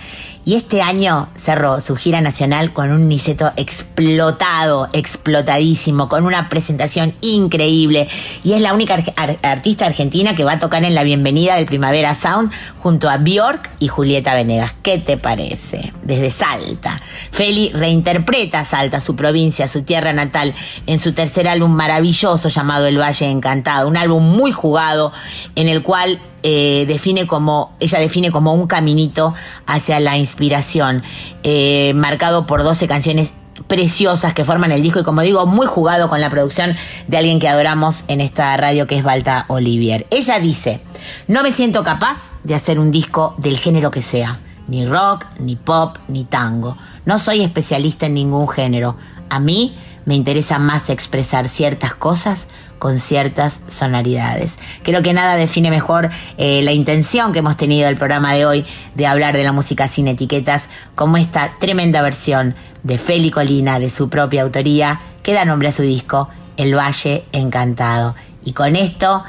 y 0.46 0.54
este 0.54 0.84
año 0.84 1.28
cerró 1.36 1.82
su 1.82 1.96
gira 1.96 2.22
nacional 2.22 2.72
con 2.72 2.92
un 2.92 3.08
Niceto 3.08 3.52
explotado, 3.56 4.90
explotadísimo, 4.94 6.08
con 6.08 6.24
una 6.24 6.50
presentación 6.50 7.16
increíble. 7.22 8.08
Y 8.44 8.54
es 8.54 8.62
la 8.62 8.74
única 8.76 9.04
artista 9.42 9.88
argentina 9.88 10.36
que 10.36 10.44
va 10.44 10.54
a 10.54 10.60
tocar 10.60 10.84
en 10.84 10.94
la 10.94 11.02
bienvenida 11.02 11.56
del 11.56 11.66
Primavera 11.66 12.14
Sound 12.14 12.52
junto 12.78 13.10
a 13.10 13.18
Bjork 13.18 13.72
y 13.80 13.88
Julieta 13.88 14.36
Venegas. 14.36 14.76
¿Qué 14.84 15.00
te 15.00 15.18
parece? 15.18 15.94
Desde 16.04 16.30
Salta. 16.30 17.02
Feli 17.32 17.72
reinterpreta 17.74 18.64
Salta, 18.66 19.02
su 19.02 19.16
provincia, 19.16 19.68
su 19.68 19.82
tierra 19.82 20.14
natal, 20.14 20.54
en 20.86 21.00
su 21.00 21.14
tercer 21.14 21.48
álbum 21.48 21.72
maravilloso 21.72 22.50
llamado 22.50 22.86
El 22.86 23.00
Valle 23.00 23.32
Encantado. 23.32 23.88
Un 23.88 23.98
álbum 23.98 24.24
muy 24.24 24.52
jugado 24.52 25.12
en 25.56 25.70
el 25.70 25.82
cual 25.82 26.20
eh, 26.48 26.86
define 26.88 27.26
como, 27.26 27.76
ella 27.80 27.98
define 27.98 28.30
como 28.30 28.54
un 28.54 28.68
caminito 28.68 29.34
hacia 29.66 30.00
la 30.00 30.16
inspiración, 30.16 31.02
eh, 31.42 31.92
marcado 31.96 32.46
por 32.46 32.62
12 32.62 32.88
canciones 32.88 33.34
preciosas 33.66 34.36
que 34.36 34.46
forman 34.46 34.72
el 34.72 34.84
disco 34.84 35.00
y 35.00 35.04
como 35.04 35.22
digo, 35.22 35.48
muy 35.48 35.66
jugado 35.66 36.08
con 36.08 36.22
la 36.22 36.30
producción 36.30 36.76
de 37.08 37.18
alguien 37.18 37.40
que 37.40 37.50
adoramos 37.50 38.06
en 38.10 38.22
esta 38.22 38.56
radio 38.58 38.86
que 38.86 38.96
es 38.96 39.04
Balta 39.04 39.46
Olivier. 39.48 40.06
Ella 40.12 40.38
dice, 40.38 40.82
no 41.28 41.42
me 41.42 41.52
siento 41.52 41.84
capaz 41.84 42.30
de 42.44 42.54
hacer 42.54 42.78
un 42.78 42.92
disco 42.92 43.34
del 43.40 43.58
género 43.58 43.90
que 43.90 44.04
sea, 44.04 44.38
ni 44.68 44.86
rock, 44.86 45.26
ni 45.40 45.56
pop, 45.56 45.98
ni 46.08 46.26
tango. 46.26 46.78
No 47.06 47.18
soy 47.18 47.42
especialista 47.42 48.06
en 48.06 48.14
ningún 48.14 48.48
género. 48.48 48.98
A 49.32 49.40
mí 49.40 49.76
me 50.06 50.14
interesa 50.14 50.60
más 50.60 50.92
expresar 50.92 51.50
ciertas 51.50 51.96
cosas 51.96 52.48
con 52.86 53.00
ciertas 53.00 53.62
sonoridades. 53.68 54.60
Creo 54.84 55.02
que 55.02 55.12
nada 55.12 55.38
define 55.38 55.72
mejor 55.72 56.12
eh, 56.38 56.62
la 56.62 56.72
intención 56.72 57.34
que 57.34 57.40
hemos 57.40 57.58
tenido 57.58 57.90
el 57.90 57.98
programa 57.98 58.34
de 58.34 58.46
hoy 58.46 58.64
de 58.94 59.08
hablar 59.08 59.36
de 59.36 59.44
la 59.44 59.52
música 59.52 59.88
sin 59.88 60.08
etiquetas 60.08 60.70
como 60.94 61.18
esta 61.18 61.56
tremenda 61.60 62.04
versión 62.04 62.54
de 62.84 63.00
Feli 63.00 63.32
Colina 63.32 63.80
de 63.80 63.90
su 63.90 64.08
propia 64.08 64.44
autoría 64.44 65.02
que 65.24 65.34
da 65.34 65.46
nombre 65.46 65.70
a 65.70 65.72
su 65.72 65.82
disco 65.82 66.30
El 66.58 66.78
Valle 66.78 67.26
Encantado. 67.32 68.14
Y 68.44 68.54
con 68.54 68.76
esto, 68.76 69.24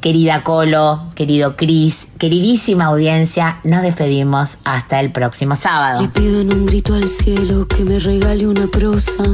querida 0.00 0.44
Colo, 0.44 1.08
querido 1.16 1.56
Cris, 1.56 2.06
queridísima 2.16 2.84
audiencia, 2.84 3.58
nos 3.64 3.82
despedimos 3.82 4.58
hasta 4.62 5.00
el 5.00 5.10
próximo 5.10 5.56
sábado. 5.56 6.08
Un 6.16 6.66
grito 6.66 6.94
al 6.94 7.08
cielo 7.08 7.66
que 7.66 7.84
me 7.84 7.98
regale 7.98 8.46
una 8.46 8.68
prosa 8.68 9.24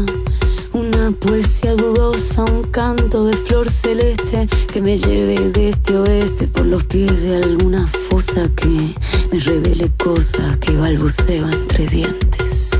poesía 1.12 1.74
dudosa, 1.74 2.44
un 2.44 2.64
canto 2.64 3.26
de 3.26 3.36
flor 3.36 3.70
celeste 3.70 4.48
que 4.72 4.80
me 4.80 4.98
lleve 4.98 5.50
de 5.50 5.70
este 5.70 5.96
oeste 5.96 6.48
por 6.48 6.66
los 6.66 6.84
pies 6.84 7.22
de 7.22 7.36
alguna 7.36 7.86
fosa 7.86 8.48
que 8.56 8.94
me 9.32 9.40
revele 9.40 9.90
cosas 9.96 10.56
que 10.58 10.76
balbuceo 10.76 11.48
entre 11.48 11.86
dientes. 11.86 12.75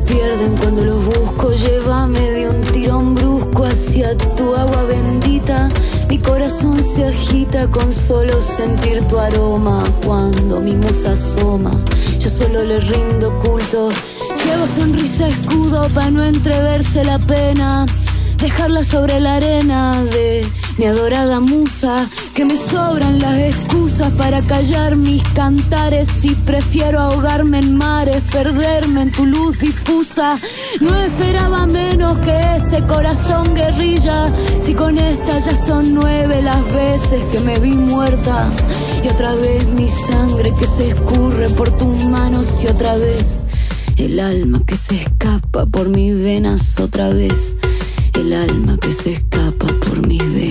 Pierden 0.00 0.56
cuando 0.56 0.84
los 0.84 1.04
busco. 1.04 1.52
Llévame 1.52 2.20
de 2.20 2.48
un 2.48 2.60
tirón 2.60 3.14
brusco 3.14 3.64
hacia 3.64 4.16
tu 4.16 4.54
agua 4.54 4.84
bendita. 4.84 5.68
Mi 6.08 6.18
corazón 6.18 6.82
se 6.82 7.06
agita 7.06 7.70
con 7.70 7.92
solo 7.92 8.40
sentir 8.40 9.00
tu 9.08 9.18
aroma. 9.18 9.82
Cuando 10.04 10.60
mi 10.60 10.74
musa 10.74 11.12
asoma, 11.12 11.72
yo 12.18 12.30
solo 12.30 12.64
le 12.64 12.80
rindo 12.80 13.38
culto. 13.40 13.88
Llevo 14.44 14.66
sonrisa 14.66 15.28
escudo 15.28 15.88
para 15.94 16.10
no 16.10 16.22
entreverse 16.22 17.04
la 17.04 17.18
pena 17.18 17.86
dejarla 18.38 18.82
sobre 18.82 19.20
la 19.20 19.36
arena 19.36 20.02
de 20.04 20.46
mi 20.78 20.86
adorada 20.86 21.40
musa, 21.40 22.08
que 22.34 22.44
me 22.44 22.56
sobran 22.56 23.18
las 23.18 23.38
excusas 23.38 24.12
para 24.12 24.40
callar 24.42 24.96
mis 24.96 25.22
cantares. 25.34 26.24
Y 26.24 26.34
prefiero 26.34 27.00
ahogarme 27.00 27.58
en 27.58 27.76
mares, 27.76 28.22
perderme 28.30 29.02
en 29.02 29.12
tu 29.12 29.26
luz 29.26 29.58
difusa. 29.58 30.36
No 30.80 30.94
esperaba 30.94 31.66
menos 31.66 32.18
que 32.18 32.56
este 32.56 32.82
corazón 32.86 33.54
guerrilla, 33.54 34.28
si 34.62 34.74
con 34.74 34.98
esta 34.98 35.38
ya 35.38 35.66
son 35.66 35.94
nueve 35.94 36.40
las 36.42 36.64
veces 36.74 37.22
que 37.32 37.40
me 37.40 37.58
vi 37.58 37.72
muerta 37.72 38.50
y 39.04 39.08
otra 39.08 39.34
vez 39.34 39.66
mi 39.68 39.88
sangre 39.88 40.52
que 40.58 40.66
se 40.66 40.90
escurre 40.90 41.48
por 41.50 41.70
tus 41.76 42.04
manos 42.04 42.46
y 42.62 42.66
otra 42.66 42.96
vez 42.96 43.42
el 43.96 44.20
alma 44.20 44.62
que 44.64 44.76
se 44.76 45.02
escapa 45.02 45.66
por 45.66 45.88
mis 45.88 46.14
venas 46.14 46.78
otra 46.78 47.10
vez 47.10 47.57
el 48.18 48.32
alma 48.32 48.76
que 48.78 48.90
se 48.90 49.12
escapa 49.12 49.66
por 49.80 50.04
mis 50.06 50.18
venas. 50.32 50.47